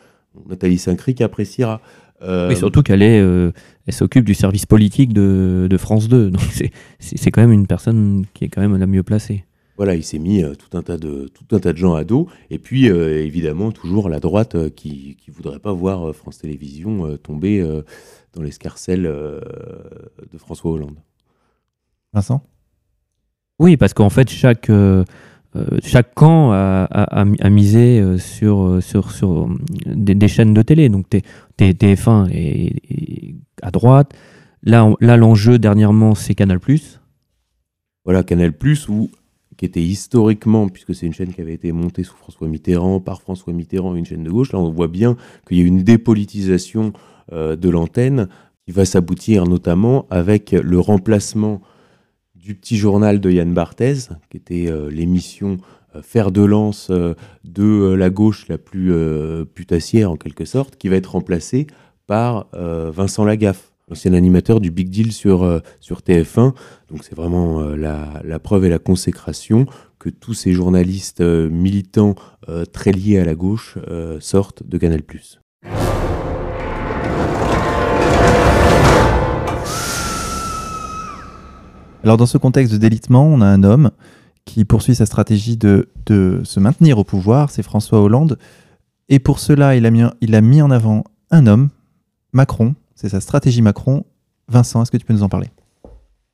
[0.47, 1.81] Nathalie Saint-Cric appréciera.
[2.21, 6.29] Euh, oui, surtout qu'elle est, elle s'occupe du service politique de, de France 2.
[6.31, 6.41] Donc
[6.99, 9.45] c'est quand même une personne qui est quand même la mieux placée.
[9.77, 12.27] Voilà, il s'est mis tout, un tas de, tout un tas de gens à dos.
[12.49, 17.65] Et puis, évidemment, toujours la droite qui ne voudrait pas voir France Télévisions tomber
[18.33, 20.97] dans l'escarcelle de François Hollande.
[22.13, 22.43] Vincent?
[23.59, 25.05] Oui, parce qu'en fait, chaque, euh, euh,
[25.83, 28.81] chaque camp a, misé euh, sur,
[29.85, 30.89] des, chaînes de télé.
[30.89, 31.07] Donc
[31.57, 34.13] TF1 est, à droite.
[34.63, 36.59] Là, l'enjeu dernièrement, c'est Canal.
[38.05, 38.53] Voilà, Canal,
[38.89, 39.09] ou
[39.57, 43.21] qui était historiquement, puisque c'est une chaîne qui avait été montée sous François Mitterrand, par
[43.21, 46.93] François Mitterrand, une chaîne de gauche, là on voit bien qu'il y a une dépolitisation
[47.29, 48.29] de l'antenne
[48.65, 51.61] qui va s'aboutir notamment avec le remplacement
[52.41, 55.57] du petit journal de Yann Barthez, qui était euh, l'émission
[55.95, 58.93] euh, fer de lance euh, de la gauche la plus
[59.53, 61.67] putassière en quelque sorte, qui va être remplacé
[62.07, 66.53] par Vincent Lagaffe, l'ancien animateur du Big Deal sur, sur TF1.
[66.89, 69.67] Donc c'est vraiment la, la, preuve et la consécration
[69.99, 72.15] que tous ces journalistes militants
[72.73, 73.77] très liés à la gauche
[74.19, 75.03] sortent de Canal+.
[82.03, 83.91] Alors dans ce contexte de délitement, on a un homme
[84.45, 88.37] qui poursuit sa stratégie de, se maintenir au pouvoir, c'est François Hollande.
[89.09, 91.69] Et pour cela, il a mis, il a mis en avant un homme,
[92.31, 94.05] Macron, c'est sa stratégie Macron.
[94.47, 95.49] Vincent, est-ce que tu peux nous en parler?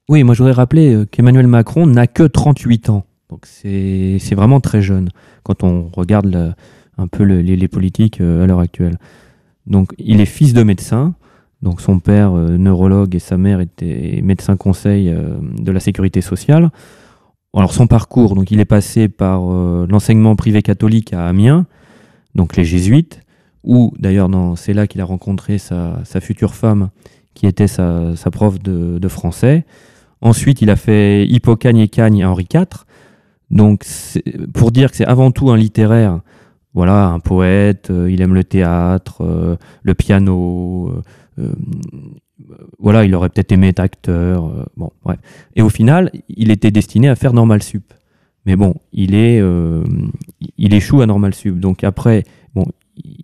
[0.07, 3.05] Oui, moi je voudrais rappeler euh, qu'Emmanuel Macron n'a que 38 ans.
[3.29, 5.09] Donc c'est vraiment très jeune
[5.43, 6.55] quand on regarde
[6.97, 8.97] un peu les, les, politiques euh, à l'heure actuelle.
[9.65, 11.15] Donc il est fils de médecin,
[11.65, 16.21] donc son père, euh, neurologue, et sa mère étaient médecins conseil euh, de la sécurité
[16.21, 16.69] sociale.
[17.55, 21.65] Alors son parcours, donc il est passé par euh, l'enseignement privé catholique à Amiens,
[22.35, 23.19] donc les jésuites,
[23.63, 26.89] où d'ailleurs c'est là qu'il a rencontré sa, future femme,
[27.33, 29.65] qui était sa, prof de, français.
[30.21, 32.85] Ensuite, il a fait Hippocagne et Cagne à Henri IV.
[33.49, 33.85] Donc
[34.53, 36.19] pour dire que c'est avant tout un littéraire,
[36.75, 41.01] voilà, un poète, il aime le théâtre, le piano
[42.79, 44.45] voilà, il aurait peut-être aimé être acteur.
[44.45, 45.15] Euh, bon, ouais.
[45.55, 47.93] Et au final, il était destiné à faire Normal Sup.
[48.45, 49.83] Mais bon, il est, euh,
[50.57, 51.59] il échoue à Normal Sup.
[51.59, 52.65] Donc après, bon,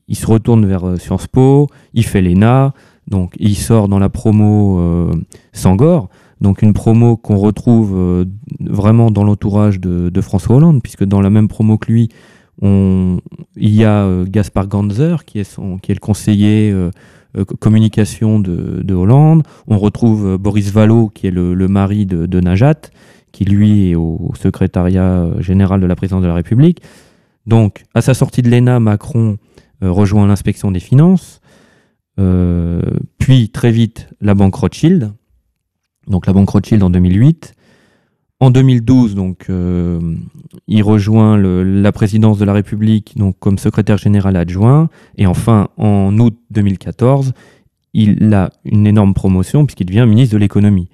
[0.07, 2.73] il se retourne vers Sciences Po, il fait l'ENA,
[3.07, 5.11] donc il sort dans la promo
[5.53, 6.09] Sangor,
[6.41, 8.25] donc une promo qu'on retrouve
[8.59, 12.09] vraiment dans l'entourage de, François Hollande, puisque dans la même promo que lui,
[12.61, 13.21] il
[13.55, 16.91] y a Gaspard Ganzer, qui est, son, qui est le conseiller euh,
[17.59, 19.43] communication de, Hollande.
[19.67, 22.81] On retrouve euh, Boris Vallot, qui est le, mari de, Najat,
[23.31, 26.81] qui lui est au secrétariat euh, général de la présidence de la République.
[27.45, 29.37] Donc, à sa sortie de l'ENA, Macron
[29.81, 31.41] rejoint l'inspection des finances,
[33.17, 35.11] puis très vite la banque Rothschild,
[36.05, 37.55] donc la banque Rothschild en 2008.
[38.41, 39.99] En 2012, donc, euh,
[40.67, 44.89] il rejoint la présidence de la République donc, comme secrétaire général adjoint.
[45.15, 47.33] Et enfin, en août 2014,
[47.93, 50.89] il a une énorme promotion puisqu'il devient ministre de l'économie.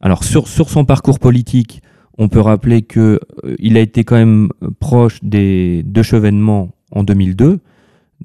[0.00, 1.80] Alors, sur, son parcours politique,
[2.18, 4.48] on peut rappeler qu'il euh, a été quand même
[4.80, 7.60] proche des deux chevènements en 2002,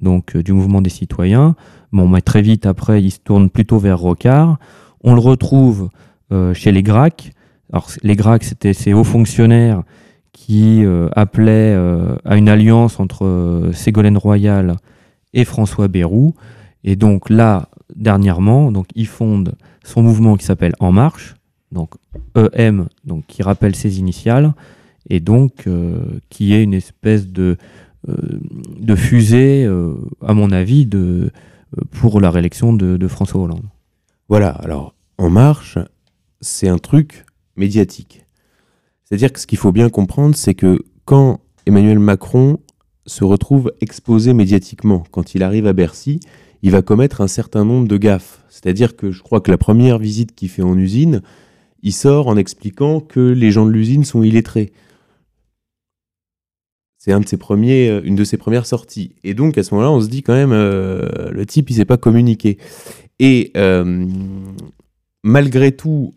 [0.01, 1.55] donc euh, du mouvement des citoyens.
[1.91, 4.57] Bon, mais très vite après, il se tourne plutôt vers Rocard.
[5.03, 5.89] On le retrouve
[6.53, 7.31] chez les Gracs
[8.01, 9.83] les Gracs, c'était ces hauts fonctionnaires
[10.31, 14.77] qui euh, appelaient euh, à une alliance entre euh, Ségolène Royal
[15.33, 16.35] et François Bayrou.
[16.83, 21.35] Et donc là, dernièrement, donc, il fonde son mouvement qui s'appelle En Marche,
[21.71, 21.95] donc
[22.53, 24.53] EM, donc, qui rappelle ses initiales,
[25.09, 25.67] et donc
[26.29, 27.57] qui est une espèce de,
[28.95, 29.65] fusée,
[30.25, 30.87] à mon avis,
[31.91, 33.65] pour la réélection de François Hollande.
[34.29, 35.77] Voilà, alors En Marche,
[36.41, 37.25] c'est un truc
[37.57, 38.25] médiatique.
[39.03, 42.59] C'est-à-dire que ce qu'il faut bien comprendre, c'est que quand Emmanuel Macron
[43.05, 46.19] se retrouve exposé médiatiquement, quand il arrive à Bercy,
[46.61, 48.43] il va commettre un certain nombre de gaffes.
[48.49, 51.21] C'est-à-dire que je crois que la première visite qu'il fait en usine,
[51.83, 54.73] il sort en expliquant que les gens de l'usine sont illettrés.
[56.97, 59.15] C'est euh, une de ses premières sorties.
[59.23, 61.77] Et donc à ce moment-là, on se dit quand même, euh, le type, il ne
[61.77, 62.57] sait pas communiquer.
[63.19, 64.05] Et euh,
[65.23, 66.13] malgré tout,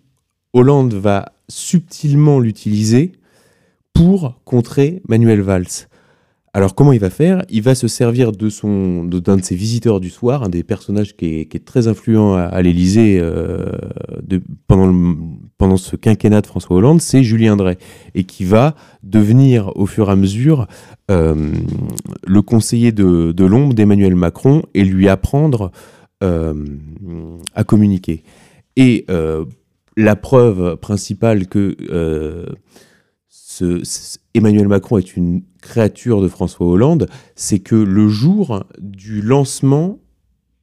[0.52, 3.12] Hollande va subtilement l'utiliser
[3.92, 5.88] pour contrer Manuel Valls.
[6.52, 7.44] Alors comment il va faire?
[7.48, 11.16] Il va se servir de son d'un de, ses visiteurs du soir, un des personnages
[11.16, 13.70] qui est, très influent à, l'Élysée euh,
[14.66, 17.78] pendant, ce quinquennat de François Hollande, c'est Julien Drey,
[18.16, 20.66] et qui va devenir au fur et à mesure
[21.12, 21.52] euh,
[22.26, 25.70] le conseiller de, de l'ombre d'Emmanuel Macron et lui apprendre
[26.24, 26.54] euh,
[27.54, 28.24] à communiquer.
[28.74, 29.06] Et
[29.96, 31.76] la preuve principale que
[34.34, 39.98] Emmanuel Macron est une créature de François Hollande, c'est que le jour du lancement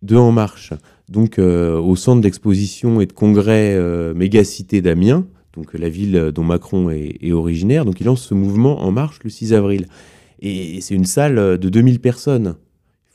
[0.02, 0.74] de En Marche,
[1.10, 6.44] donc euh, au centre d'exposition et de congrès euh, Mégacité d'Amiens, donc la ville dont
[6.44, 9.88] Macron est, originaire, donc il lance ce mouvement En Marche le 6 avril.
[10.40, 12.58] Et c'est une salle de 2000 personnes.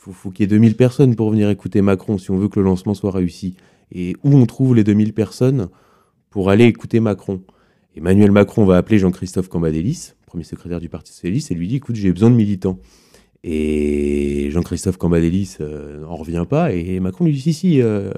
[0.08, 2.58] Il faut, qu'il y ait 2000 personnes pour venir écouter Macron si on veut que
[2.58, 3.54] le lancement soit réussi.
[3.92, 5.68] Et où on trouve les 2000 personnes?
[6.32, 7.42] Pour aller écouter Macron
[7.94, 11.94] Emmanuel Macron va appeler Jean-Christophe Cambadélis, premier secrétaire du Parti Socialiste, et lui dit écoute,
[11.94, 12.78] j'ai besoin de militants.
[13.44, 18.10] Et Jean-Christophe Cambadélis n'en revient pas, et Macron lui dit si, si, euh,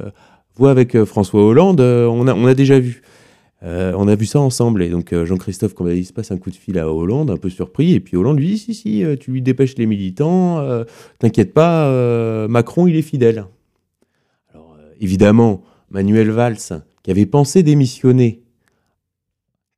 [0.54, 3.02] vois avec euh, François Hollande, euh, on, a, on a déjà vu.
[3.62, 4.82] on a vu ça ensemble.
[4.82, 8.00] Et donc Jean-Christophe Cambadélis passe un coup de fil à Hollande, un peu surpris, et
[8.00, 10.64] puis Hollande lui dit si, si, tu lui dépêches les militants,
[11.18, 13.46] t'inquiète pas, Macron, il est fidèle.
[14.52, 18.44] Alors évidemment, Manuel Valls, qui avait pensé démissionner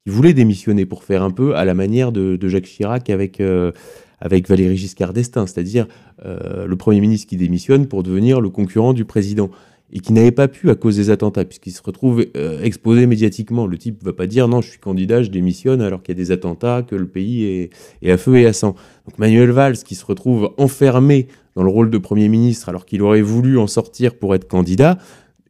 [0.07, 3.73] il voulait démissionner pour faire un peu à la manière de, Jacques Chirac avec, euh,
[4.21, 5.87] avec Valéry Giscard d'Estaing, c'est-à-dire
[6.25, 9.51] euh, le Premier ministre qui démissionne pour devenir le concurrent du président
[9.93, 13.67] et qui n'avait pas pu à cause des attentats, puisqu'il se retrouve euh, exposé médiatiquement.
[13.67, 16.21] Le type ne va pas dire non, je suis candidat, je démissionne alors qu'il y
[16.21, 17.71] a des attentats, que le pays est,
[18.03, 18.75] est, à feu et à sang.
[19.07, 23.03] Donc Manuel Valls, qui se retrouve enfermé dans le rôle de Premier ministre alors qu'il
[23.03, 24.99] aurait voulu en sortir pour être candidat,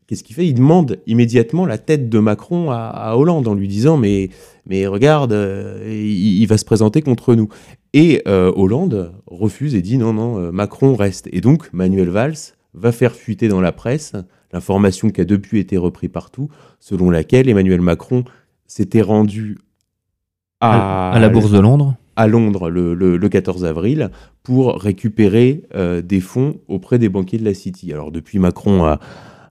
[0.07, 0.47] Qu'est-ce qu'il fait?
[0.47, 4.31] Il demande immédiatement la tête de Macron à, Hollande en lui disant mais,
[4.64, 7.49] mais regarde, euh, il, va se présenter contre nous.
[7.92, 11.29] Et euh, Hollande refuse et dit non, non, euh, Macron reste.
[11.33, 12.37] Et donc Manuel Valls
[12.75, 14.12] va faire fuiter dans la presse
[14.53, 18.23] l'information qui a depuis été reprise partout, selon laquelle Emmanuel Macron
[18.69, 19.59] s'était rendu
[20.61, 24.11] à, la Bourse de Londres à Londres le, le, 14 avril
[24.42, 25.64] pour récupérer
[26.03, 27.92] des fonds auprès des banquiers de la City.
[27.92, 28.99] Alors depuis, Macron a,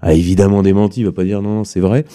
[0.06, 2.06] a évidemment démenti, il va pas dire non, c'est vrai.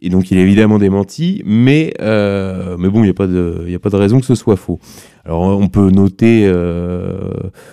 [0.00, 3.78] Et donc il est évidemment démenti, mais, euh, bon, il n'y a, pas de, a
[3.78, 4.78] pas de raison que ce soit faux.
[5.24, 7.30] Alors on peut noter, euh,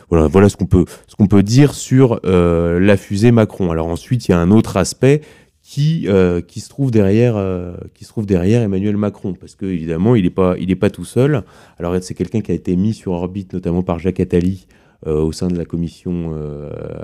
[0.10, 3.70] voilà, voilà ce qu'on peut, dire sur euh, la fusée Macron.
[3.70, 5.22] Alors ensuite, il y a un autre aspect
[5.62, 11.44] qui, se trouve derrière, Emmanuel Macron, parce que évidemment, il n'est pas, pas tout seul.
[11.78, 14.66] Alors c'est quelqu'un qui a été mis sur orbite, notamment par Jacques Attali,
[15.06, 16.36] au sein de la commission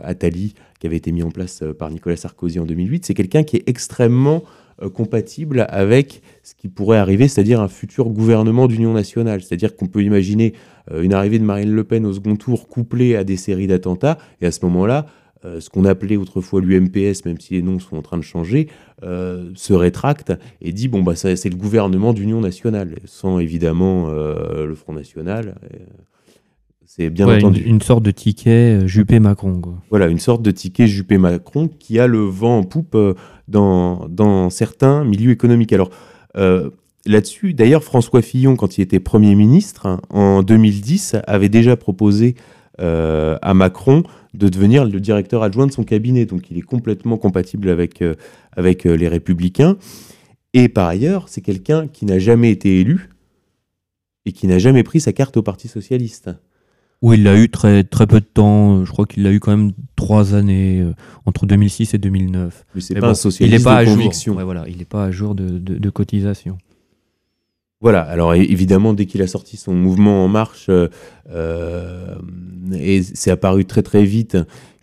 [0.03, 3.43] Attali, qui avait été mis en place euh, par Nicolas Sarkozy en 2008, c'est quelqu'un
[3.43, 4.43] qui est extrêmement
[4.81, 9.41] euh, compatible avec ce qui pourrait arriver, c'est-à-dire un futur gouvernement d'union nationale.
[9.41, 10.53] C'est-à-dire qu'on peut imaginer
[10.91, 14.17] euh, une arrivée de Marine Le Pen au second tour couplée à des séries d'attentats,
[14.41, 15.05] et à ce moment-là,
[15.60, 18.67] ce qu'on appelait autrefois l'UMPS, même si les noms sont en train de changer,
[19.01, 24.93] se rétracte et dit bon bah c'est le gouvernement d'union nationale, sans évidemment le Front
[24.93, 25.55] National.
[26.97, 27.62] C'est bien entendu.
[27.62, 29.62] Une, sorte de ticket euh, Juppé-Macron.
[29.91, 33.13] Voilà, une sorte de ticket Juppé-Macron qui a le vent en poupe euh,
[33.47, 35.73] dans, dans certains milieux économiques.
[35.73, 35.91] Alors,
[36.38, 36.71] euh,
[37.05, 42.36] là-dessus, d'ailleurs, François Fillon, quand il était Premier ministre, hein, en 2010, avait déjà proposé
[42.79, 44.03] à Macron
[44.36, 46.27] de devenir le directeur adjoint de son cabinet.
[46.27, 48.03] Donc, il est complètement compatible avec,
[48.55, 49.77] avec les Républicains.
[50.53, 53.10] Et par ailleurs, c'est quelqu'un qui n'a jamais été élu
[54.27, 56.29] et qui n'a jamais pris sa carte au Parti socialiste.
[57.01, 58.83] Où il l'a eu très, très peu de temps.
[58.83, 60.93] Je crois qu'il l'a eu quand même trois années, euh,
[61.25, 62.65] entre 2006 et 2009.
[62.73, 64.33] Mais c'est pas un socialiste il est pas de conviction.
[64.33, 66.57] voilà, il n'est pas à jour de, de, cotisation.
[67.81, 70.88] Voilà, alors évidemment, dès qu'il a sorti son mouvement En Marche, euh,
[71.29, 72.15] euh,
[72.73, 74.38] et c'est apparu très très vite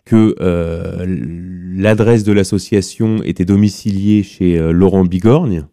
[0.04, 0.36] que
[1.76, 5.64] l'adresse de l'association était domiciliée chez Laurent Bigorgne,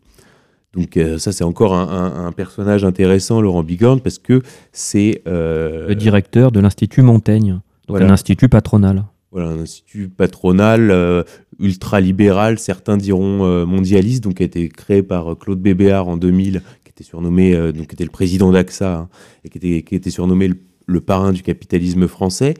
[0.76, 5.22] donc euh, ça, c'est encore un, personnage intéressant, Laurent Bigorne, parce que c'est...
[5.28, 9.04] Euh, le directeur de l'Institut Montaigne, un institut patronal.
[9.32, 11.24] Voilà, un institut patronal, euh,
[11.60, 16.92] ultra-libéral, certains diront mondialiste, donc qui a été créé par Claude Bébéard en 2000, qui
[16.92, 19.10] était surnommé, donc qui était le président d'AXA, hein,
[19.44, 20.50] et qui était, qui était surnommé
[20.86, 22.54] le, parrain du capitalisme français.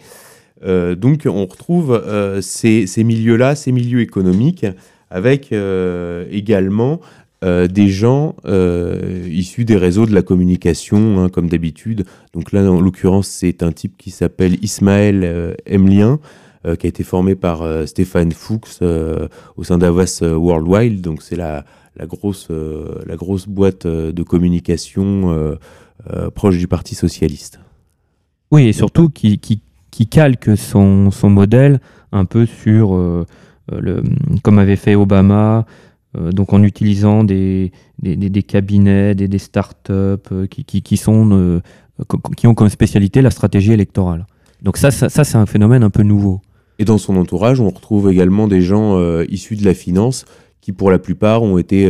[0.64, 2.02] donc on retrouve
[2.42, 4.66] ces, ces milieux-là, ces milieux économiques,
[5.10, 5.54] avec
[6.32, 7.02] également
[7.44, 12.06] euh, des gens euh, issus des réseaux de la communication, hein, comme d'habitude.
[12.34, 16.20] Donc là, en l'occurrence, c'est un type qui s'appelle Ismaël euh, Emlien,
[16.78, 18.84] qui a été formé par Stéphane Fuchs
[19.58, 21.02] au sein d'Avas Worldwide.
[21.02, 21.66] Donc c'est la,
[21.96, 25.58] la, grosse, la grosse boîte de communication
[26.36, 27.60] proche du Parti socialiste.
[28.52, 29.40] Oui, et surtout qui,
[30.12, 31.80] calque son, son modèle
[32.12, 33.26] un peu sur,
[33.72, 34.04] euh, le,
[34.44, 35.64] comme avait fait Obama, euh,
[36.16, 41.62] donc en utilisant des, des, cabinets, des, des start-up qui, qui, qui, sont,
[42.36, 44.26] qui ont comme spécialité la stratégie électorale.
[44.62, 46.42] Donc ça, ça, c'est un phénomène un peu nouveau.
[46.80, 50.26] Et dans son entourage, on retrouve également des gens issus de la finance
[50.60, 51.90] qui, pour la plupart, ont été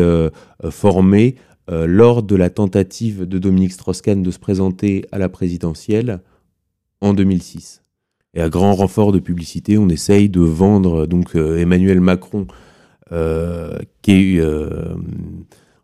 [0.69, 1.35] formés
[1.67, 6.21] lors de la tentative de Dominique Strauss-Kahn de se présenter à la présidentielle
[7.01, 7.81] en 2006.
[8.33, 12.53] Et à grand renfort de publicité, on essaye de vendre donc euh, Emmanuel Macron, euh,
[13.11, 14.95] qui est euh,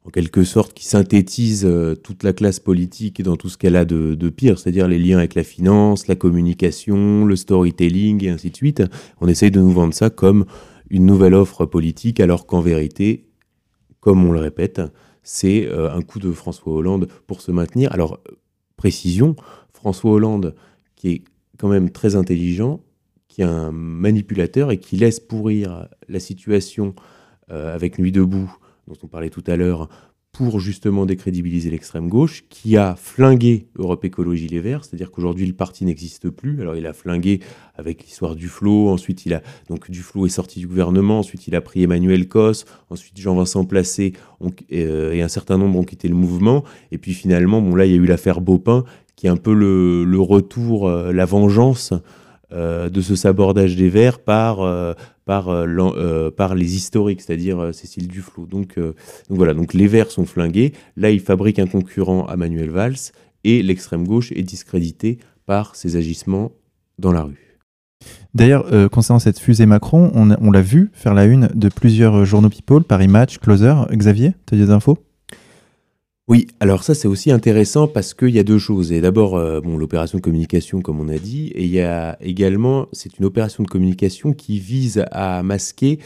[0.05, 1.67] en quelque sorte qui synthétise
[2.03, 5.17] toute la classe politique dans tout ce qu'elle a de, de pire, c'est-à-dire les liens
[5.17, 8.83] avec la finance, la communication, le storytelling et ainsi de suite.
[9.19, 10.45] On essaye de nous vendre ça comme
[10.89, 13.25] une nouvelle offre politique, alors qu'en vérité,
[13.99, 14.81] comme on le répète,
[15.23, 17.91] c'est un coup de François Hollande pour se maintenir.
[17.91, 18.21] Alors,
[18.77, 19.35] précision,
[19.73, 20.55] François Hollande
[20.95, 21.21] qui est
[21.57, 22.81] quand même très intelligent,
[23.27, 27.01] qui est un manipulateur et qui laisse pourrir la situation euh,
[27.49, 28.53] avec Nuit debout,
[28.87, 29.89] dont on parlait tout à l'heure,
[30.37, 35.53] pour justement décrédibiliser l'extrême gauche, qui a flingué Europe Écologie Les Verts, c'est-à-dire qu'aujourd'hui le
[35.53, 36.61] parti n'existe plus.
[36.61, 37.39] Alors il a flingué
[37.75, 41.55] avec l'histoire du flot, ensuite il a donc Duflo est sorti du gouvernement, ensuite il
[41.55, 44.13] a pris Emmanuel Cos, ensuite Jean-Vincent Placé
[44.71, 47.91] euh, et un certain nombre ont quitté le mouvement, et puis finalement bon là il
[47.91, 48.83] y a eu l'affaire Baupin
[49.15, 51.97] qui est un peu le, retour, euh, la vengeance euh,
[52.51, 54.93] de ce sabordage des Verts par, euh,
[55.25, 55.51] par,
[56.35, 58.45] par les historiques, c'est-à-dire Cécile Duflot.
[58.45, 58.95] Donc, donc
[59.29, 60.73] voilà, donc les Verts sont flingués.
[60.95, 63.11] Là, ils fabriquent un concurrent à Manuel Valls
[63.43, 66.51] et l'extrême gauche est discréditée par ses agissements
[66.99, 67.59] dans la rue.
[68.33, 72.49] D'ailleurs, concernant cette fusée Macron, on, on l'a vu faire la une de plusieurs journaux
[72.49, 73.73] People, Paris Match, Closer.
[73.91, 74.97] Xavier, tu as des infos?
[76.27, 78.91] Oui, alors ça c'est aussi intéressant parce qu'il y a deux choses.
[78.91, 83.17] D'abord, euh, l'opération de communication comme on a dit, et il y a également, c'est
[83.17, 85.99] une opération de communication qui vise à masquer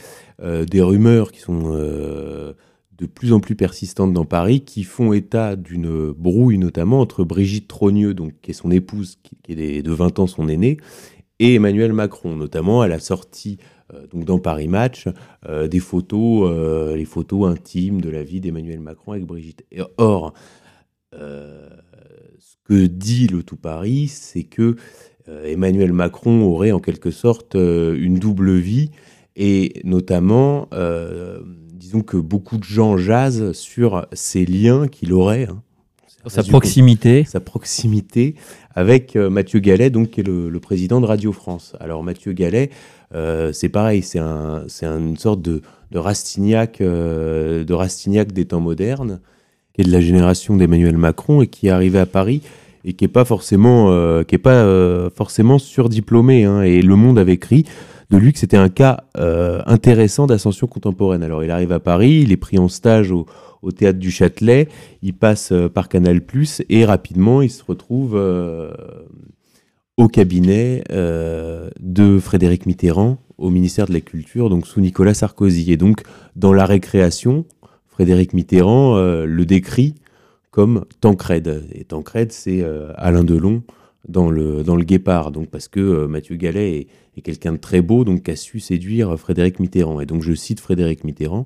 [0.44, 2.54] euh, des rumeurs qui sont euh,
[3.00, 7.68] de plus en plus persistantes dans Paris, qui font état d'une brouille notamment entre Brigitte
[7.68, 10.78] Trogneux, donc, qui est son épouse, qui, est de 20 ans son aînée,
[11.40, 13.58] et Emmanuel Macron, notamment à la sortie
[14.12, 15.08] donc dans Paris Match,
[15.48, 19.66] euh, des photos, euh, les photos intimes de la vie d'Emmanuel Macron avec Brigitte.
[19.98, 20.34] Or,
[21.14, 24.76] ce que dit le Tout Paris, c'est que
[25.28, 28.92] Emmanuel Macron aurait en quelque sorte une double vie,
[29.36, 30.70] et notamment,
[31.74, 35.48] disons que beaucoup de gens jasent sur ces liens qu'il aurait.
[35.48, 35.62] Hein,
[36.28, 37.24] sa proximité.
[37.24, 38.36] Sa proximité
[38.76, 41.74] avec Mathieu Gallet, donc, qui est le, le, président de Radio France.
[41.80, 42.70] Alors Mathieu Gallet,
[43.14, 45.62] euh, c'est pareil, c'est un, une sorte de,
[45.92, 49.20] de Rastignac, euh, de Rastignac des temps modernes,
[49.74, 52.42] qui est de la génération d'Emmanuel Macron et qui est arrivé à Paris
[52.84, 54.66] et qui est pas forcément, euh, qui est pas
[55.16, 56.46] forcément surdiplômé.
[56.46, 57.66] Hein, et Le Monde avait écrit
[58.10, 61.24] de lui que c'était un cas intéressant d'ascension contemporaine.
[61.24, 63.26] Alors il arrive à Paris, il est pris en stage au,
[63.62, 64.68] au théâtre du Châtelet,
[65.02, 66.22] il passe par Canal+,
[66.70, 68.16] et rapidement il se retrouve
[70.02, 75.72] au cabinet euh, de Frédéric Mitterrand au ministère de la Culture, donc sous Nicolas Sarkozy.
[75.72, 76.02] Et donc,
[76.36, 77.46] dans la récréation,
[77.88, 79.96] Frédéric Mitterrand euh, le décrit
[80.50, 81.68] comme Tancred.
[81.74, 83.64] Et Tancred, c'est euh, Alain Delon
[84.08, 86.88] dans le, Guépard, donc parce que Mathieu Gallet est,
[87.18, 90.02] est quelqu'un de très beau, donc a su séduire Frédéric Mitterrand.
[90.02, 91.46] Et donc, je cite Frédéric Mitterrand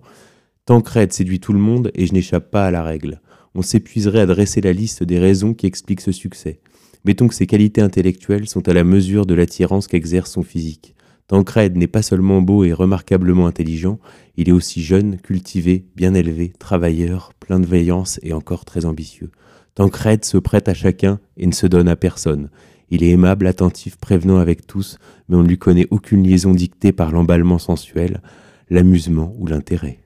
[0.65, 3.21] Tancred séduit tout le monde et je n'échappe pas à la règle.
[3.53, 6.59] On s'épuiserait à dresser la liste des raisons qui expliquent ce succès.
[7.05, 10.95] Mettons que ses qualités intellectuelles sont à la mesure de l'attirance qu'exerce son physique.
[11.27, 13.99] Tancred n'est pas seulement beau et remarquablement intelligent,
[14.37, 19.29] il est aussi jeune, cultivé, bien élevé, travailleur, plein de veillance et encore très ambitieux.
[19.75, 22.49] Tancred se prête à chacun et ne se donne à personne.
[22.89, 24.97] Il est aimable, attentif, prévenant avec tous,
[25.29, 28.21] mais on ne lui connaît aucune liaison dictée par l'emballement sensuel,
[28.71, 29.99] l'amusement ou l'intérêt.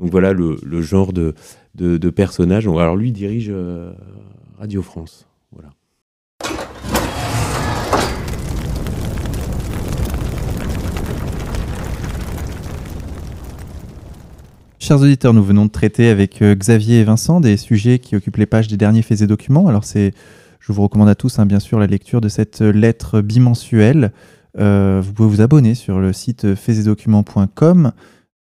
[0.00, 1.34] Donc voilà le, genre de,
[1.74, 2.66] de, personnage.
[2.66, 3.92] Alors lui dirige euh,
[4.58, 5.26] Radio France.
[14.78, 18.38] Chers auditeurs, nous venons de traiter avec euh, Xavier et Vincent des sujets qui occupent
[18.38, 19.68] les pages des derniers faits documents.
[19.68, 20.14] Alors c'est,
[20.58, 24.12] je vous recommande à tous, hein, bien sûr, la lecture de cette lettre bimensuelle.
[24.58, 27.92] Euh, vous pouvez vous abonner sur le site faitsetdocuments.com.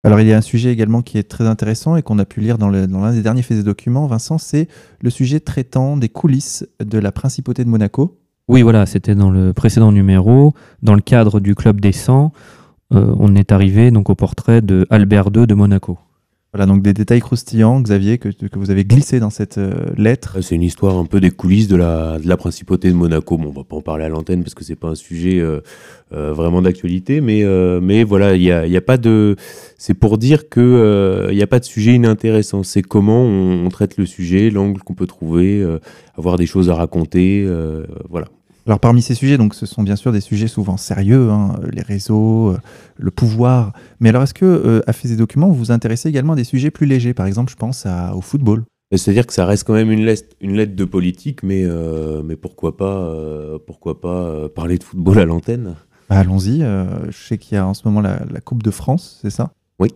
[0.07, 2.40] Alors il y a un sujet également qui est très intéressant et qu'on a pu
[2.40, 4.68] lire dans l'un des derniers faits et documents, Vincent, c'est
[5.00, 8.16] le sujet traitant des coulisses de la principauté de Monaco.
[8.46, 12.30] Oui, voilà, c'était dans le précédent numéro, dans le cadre du Club des 100,
[12.94, 15.98] euh, on est arrivé donc au portrait de Albert II de Monaco.
[16.57, 20.38] Voilà, donc des détails croustillants, Xavier, que, vous avez glissés dans cette euh, lettre.
[20.40, 23.36] C'est une histoire un peu des coulisses de la, principauté de Monaco.
[23.36, 25.61] Bon, on va pas en parler à l'antenne parce que c'est pas un sujet euh,
[26.14, 27.44] euh, vraiment d'actualité, mais,
[27.82, 29.36] mais voilà, il y a, pas de.
[29.76, 32.62] C'est pour dire que il n'y a pas de sujet inintéressant.
[32.62, 35.62] C'est comment on, on, traite le sujet, l'angle qu'on peut trouver,
[36.16, 37.46] avoir des choses à raconter,
[38.09, 38.28] voilà.
[38.67, 41.83] Alors parmi ces sujets, donc ce sont bien sûr des sujets souvent sérieux, hein, les
[41.83, 42.59] réseaux, euh,
[42.97, 43.73] le pouvoir.
[44.01, 46.45] Mais alors est-ce que euh, à fait des documents, vous vous intéressez également à des
[46.45, 47.14] sujets plus légers?
[47.14, 48.64] Par exemple, je pense au football.
[48.95, 52.37] C'est-à-dire que ça reste quand même une lettre, une lettre de politique, mais, euh, mais
[52.37, 53.12] pourquoi pas,
[53.67, 55.75] pourquoi pas parler de football à l'antenne?
[56.09, 56.61] Bah, Allons-y.
[56.61, 59.53] je sais qu'il y a en ce moment la, la Coupe de France, c'est ça?
[59.79, 59.91] Oui.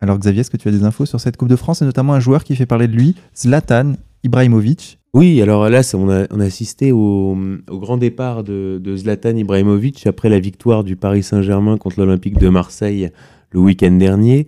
[0.00, 1.80] Alors Xavier, est-ce que tu as des infos sur cette Coupe de France?
[1.80, 3.94] Et notamment un joueur qui fait parler de lui, Zlatan
[4.24, 7.36] Ibrahimovic oui, alors là, on a, on a assisté au,
[7.68, 12.38] au, grand départ de, de, Zlatan Ibrahimovic après la victoire du Paris Saint-Germain contre l'Olympique
[12.38, 13.10] de Marseille
[13.50, 14.46] le week-end dernier.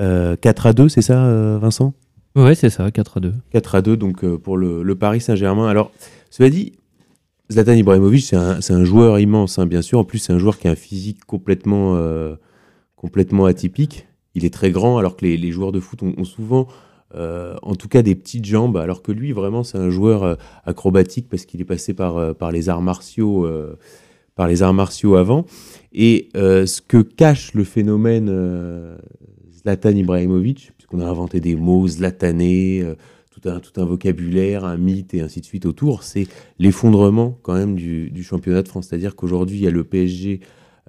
[0.00, 1.94] Euh, 4 à 2, c'est ça, euh, Vincent?
[2.36, 3.34] Oui, c'est ça, 4 à 2.
[3.50, 5.68] 4 à 2, donc euh, pour le, le Paris Saint-Germain.
[5.68, 5.90] Alors,
[6.28, 6.74] cela dit,
[7.50, 9.98] Zlatan Ibrahimovic, c'est un, un, joueur immense, hein, bien sûr.
[9.98, 12.36] En plus, c'est un joueur qui a un physique complètement, euh,
[12.94, 14.06] complètement atypique.
[14.34, 16.68] Il est très grand, alors que les, les joueurs de foot ont, ont souvent
[17.14, 20.34] euh, en tout cas des petites jambes, alors que lui, vraiment, c'est un joueur euh,
[20.66, 23.48] acrobatique parce qu'il est passé par, euh, les arts martiaux,
[24.34, 25.46] par les arts martiaux avant.
[25.92, 28.28] Et ce que cache le phénomène
[29.52, 32.84] Zlatan Ibrahimovic, puisqu'on a inventé des mots, Zlatané,
[33.30, 36.26] tout un, tout un vocabulaire, un mythe et ainsi de suite autour, c'est
[36.58, 38.88] l'effondrement quand même du, championnat de France.
[38.88, 40.40] C'est-à-dire qu'aujourd'hui, il y a le PSG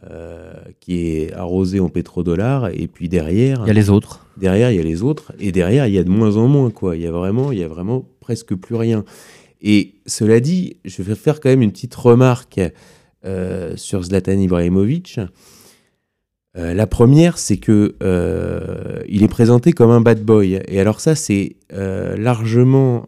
[0.10, 4.26] euh, qui est arrosé en pétrodollars et puis derrière il y a les autres.
[4.38, 6.72] Derrière il y a les autres et derrière il y a de moins en moins
[6.72, 6.96] quoi.
[6.96, 9.04] Il y a vraiment il y a vraiment presque plus rien.
[9.62, 12.62] Et cela dit je vais faire quand même une petite remarque
[13.26, 15.20] euh, sur Zlatan Ibrahimovic.
[16.58, 20.62] Euh, la première c'est que euh, il est présenté comme un bad boy.
[20.68, 23.08] Et alors ça c'est euh, largement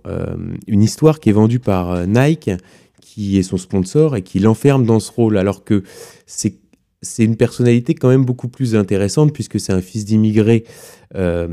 [0.67, 2.51] une histoire qui est vendue par Nike
[3.01, 5.37] qui est son sponsor et qui l'enferme dans ce rôle.
[5.37, 5.83] Alors que
[6.25, 6.60] c'est
[7.01, 10.65] c'est une personnalité quand même beaucoup plus intéressante puisque c'est un fils d'immigrés
[11.15, 11.47] euh,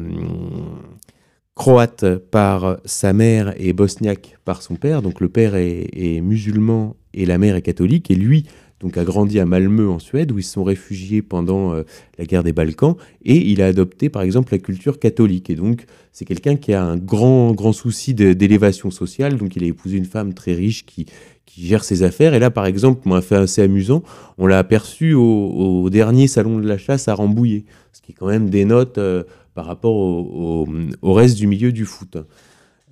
[1.55, 5.03] croate par sa mère et bosniaque par son père.
[5.03, 8.11] Donc le père est, est, musulman et la mère est catholique.
[8.11, 8.45] Et lui
[8.81, 11.83] donc a grandi à Malmö en Suède où ils se sont réfugiés pendant euh,
[12.17, 12.95] la guerre des Balkans
[13.25, 15.51] et il a adopté par exemple la culture catholique.
[15.51, 19.37] Et donc c'est quelqu'un qui a un grand grand souci d'élévation sociale.
[19.37, 21.07] Donc il a épousé une femme très riche qui
[21.49, 22.35] qui gère ses affaires.
[22.35, 24.03] Et là, par exemple, moi, fait assez amusant,
[24.37, 28.51] on l'a aperçu au, dernier salon de la chasse à Rambouillet, ce qui quand même
[28.51, 29.25] dénote euh,
[29.55, 30.67] par rapport au,
[31.03, 32.19] reste du milieu du foot.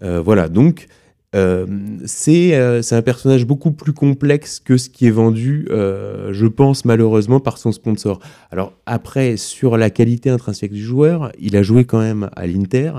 [0.03, 0.87] Euh, voilà, donc
[1.35, 1.67] euh,
[2.07, 7.59] c'est un personnage beaucoup plus complexe que ce qui est vendu, je pense malheureusement, par
[7.59, 8.21] son sponsor.
[8.51, 12.93] Alors après, sur la qualité intrinsèque du joueur, il a joué quand même à l'Inter,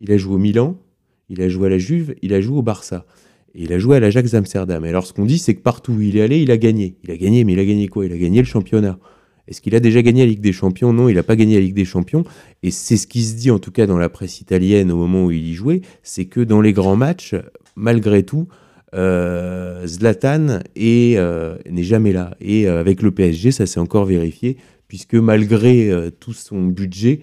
[0.00, 0.76] il a joué au Milan,
[1.28, 3.06] il a joué à la Juve, il a joué au Barça.
[3.54, 4.84] Et il a joué à l'Ajax d'Amsterdam.
[4.84, 6.96] Et alors, ce qu'on dit, c'est que partout où il est allé, il a gagné.
[7.04, 8.06] Il a gagné, mais il a gagné quoi?
[8.06, 8.98] Il a gagné le championnat.
[9.48, 10.92] Est-ce qu'il a déjà gagné la Ligue des Champions?
[10.92, 12.24] Non, il n'a pas gagné la Ligue des Champions.
[12.62, 15.26] Et c'est ce qui se dit, en tout cas, dans la presse italienne au moment
[15.26, 17.34] où il y jouait, c'est que dans les grands matchs,
[17.76, 18.46] malgré tout,
[18.94, 22.36] euh, Zlatan euh, n'est jamais là.
[22.40, 24.56] Et euh, avec le PSG, ça s'est encore vérifié,
[24.88, 25.90] puisque malgré
[26.20, 27.20] tout son budget,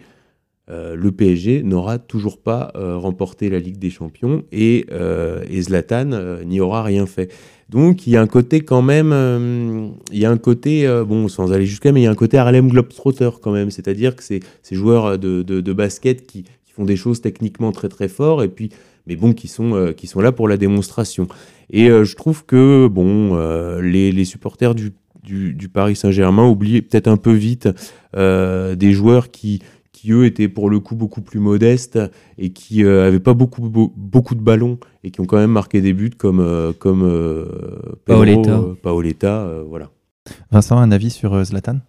[0.71, 6.43] euh, le PSG n'aura toujours pas euh, remporté la Ligue des Champions et, euh, Zlatan
[6.45, 7.31] n'y aura rien fait.
[7.69, 11.51] Donc il y a un côté quand même, il y a un côté, bon sans
[11.51, 14.39] aller jusqu'à, mais il y a un côté Harlem Globetrotter quand même, c'est-à-dire que c'est
[14.63, 18.69] ces joueurs de, basket qui, font des choses techniquement très très forts et puis,
[19.05, 21.27] mais bon, qui sont, qui sont là pour la démonstration.
[21.69, 23.37] Et je trouve que bon,
[23.81, 27.69] les, supporters du Paris Saint-Germain oublient peut-être un peu vite
[28.15, 29.61] des joueurs qui
[29.99, 31.99] qui eux étaient pour le coup beaucoup plus modestes
[32.37, 35.51] et qui euh, avaient pas beaucoup, be beaucoup de ballons et qui ont quand même
[35.51, 37.45] marqué des buts comme, euh, comme euh,
[38.05, 38.63] Paoletta.
[38.81, 39.89] Paoletta voilà.
[40.51, 41.79] Vincent, un avis sur Zlatan?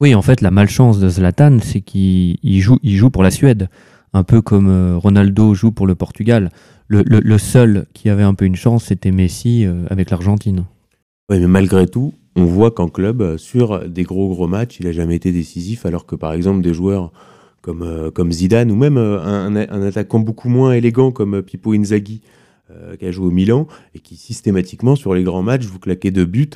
[0.00, 3.68] Oui, en fait, la malchance de Zlatan, c'est qu'il joue, il joue pour la Suède,
[4.12, 6.50] un peu comme Ronaldo joue pour le Portugal.
[6.86, 10.66] Le, le, le seul qui avait un peu une chance, c'était Messi avec l'Argentine.
[11.28, 14.92] Oui, mais malgré tout, on voit qu'en club, sur des gros gros matchs, il a
[14.92, 17.10] jamais été décisif, alors que par exemple des joueurs
[17.66, 21.72] comme, euh, comme Zidane, ou même euh, un, attaquant beaucoup moins élégant comme euh, Pippo
[21.74, 22.22] Inzaghi,
[22.98, 26.24] qui a joué au Milan, et qui systématiquement, sur les grands matchs, vous claquez deux
[26.24, 26.50] buts.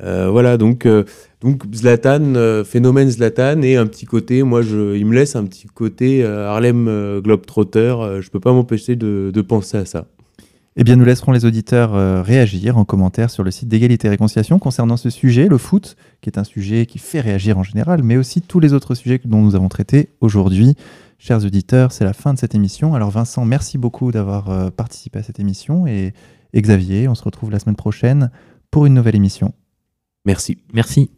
[0.00, 1.04] Voilà, donc, euh,
[1.40, 5.68] donc Zlatan, phénomène Zlatan, et un petit côté, moi, je, il me laisse un petit
[5.68, 10.06] côté Harlem Globetrotter, je peux pas m'empêcher de, penser à ça.
[10.76, 14.58] Eh bien, nous laisserons les auditeurs réagir en commentaire sur le site d'égalité et réconciliation
[14.58, 18.16] concernant ce sujet, le foot, qui est un sujet qui fait réagir en général, mais
[18.16, 20.74] aussi tous les autres sujets dont nous avons traités aujourd'hui.
[21.20, 22.96] Chers auditeurs, c'est la fin de cette émission.
[22.96, 26.14] Alors Vincent, merci beaucoup d'avoir euh, participé à cette émission et,
[26.52, 28.32] et Xavier, on se retrouve la semaine prochaine
[28.72, 29.54] pour une nouvelle émission.
[30.24, 30.58] Merci.
[30.74, 31.12] Merci.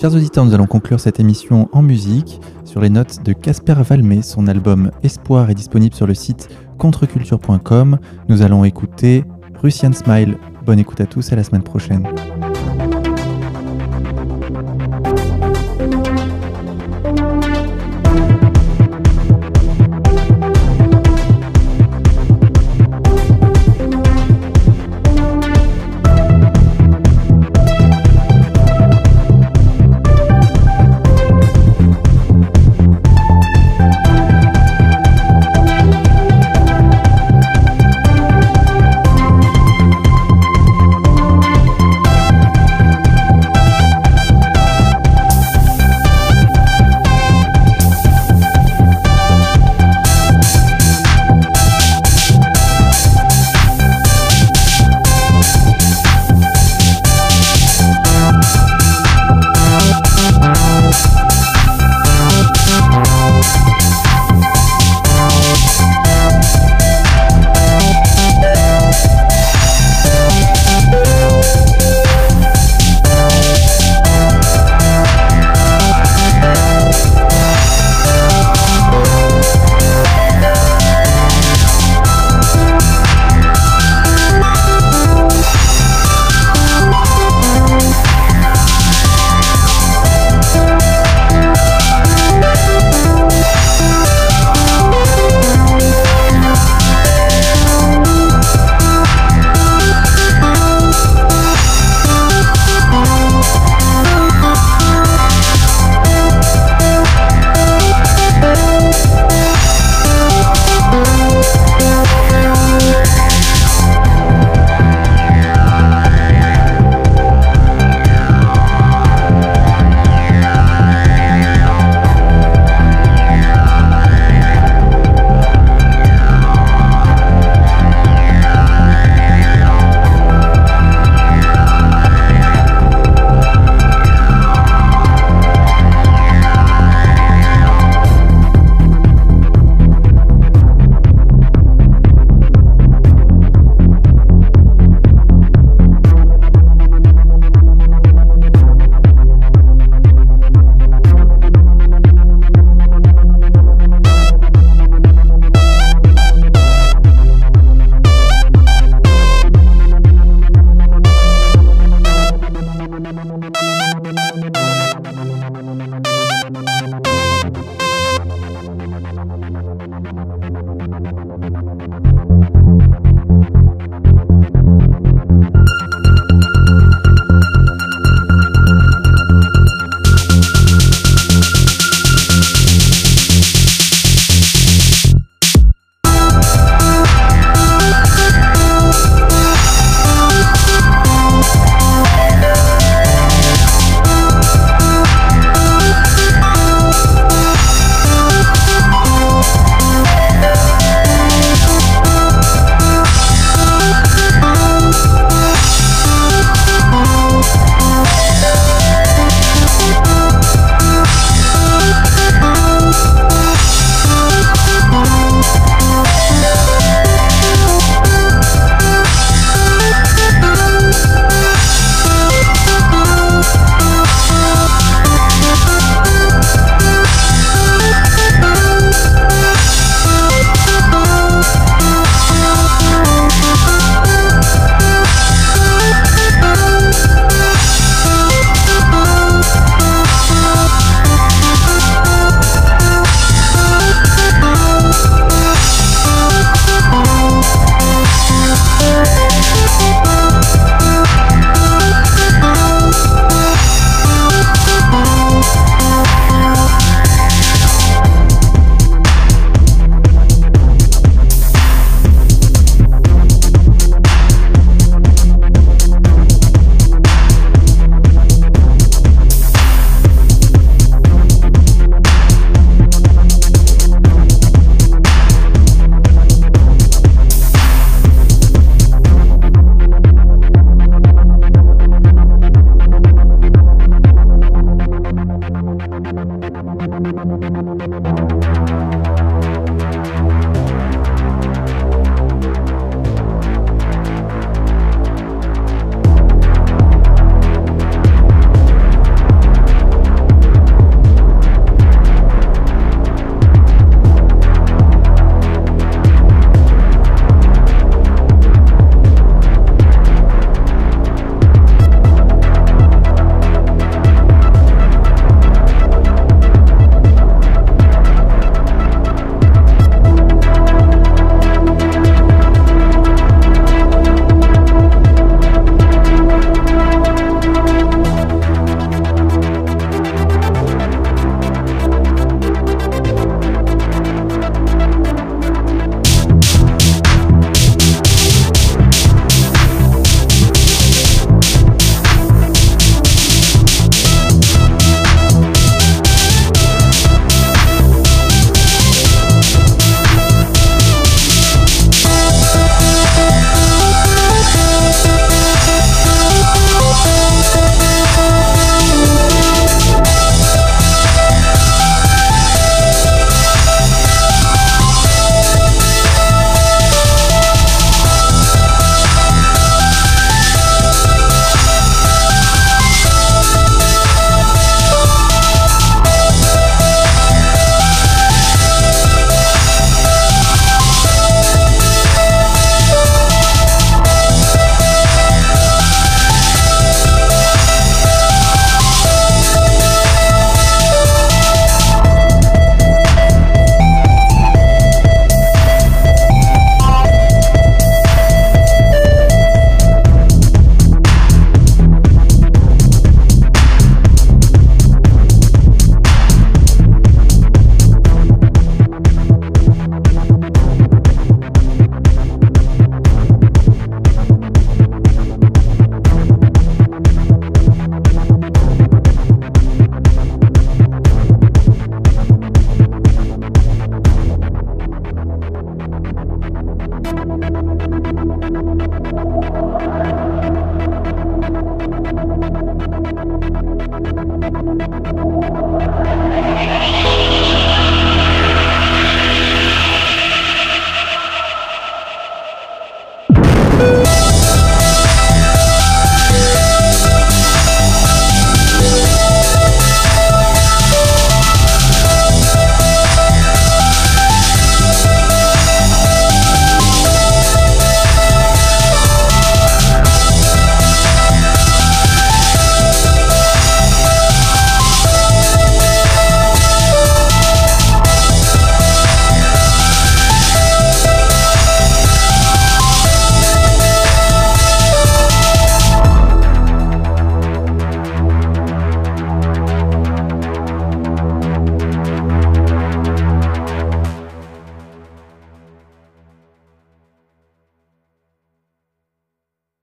[0.00, 4.22] Chers auditeurs, nous allons conclure cette émission en musique sur les notes de Casper Valmé.
[4.22, 6.48] Son album Espoir est disponible sur le site
[6.78, 8.00] contreculture.com.
[8.28, 9.22] Nous allons écouter
[9.62, 10.36] Russian Smile.
[10.66, 12.08] Bonne écoute à tous, à la semaine prochaine.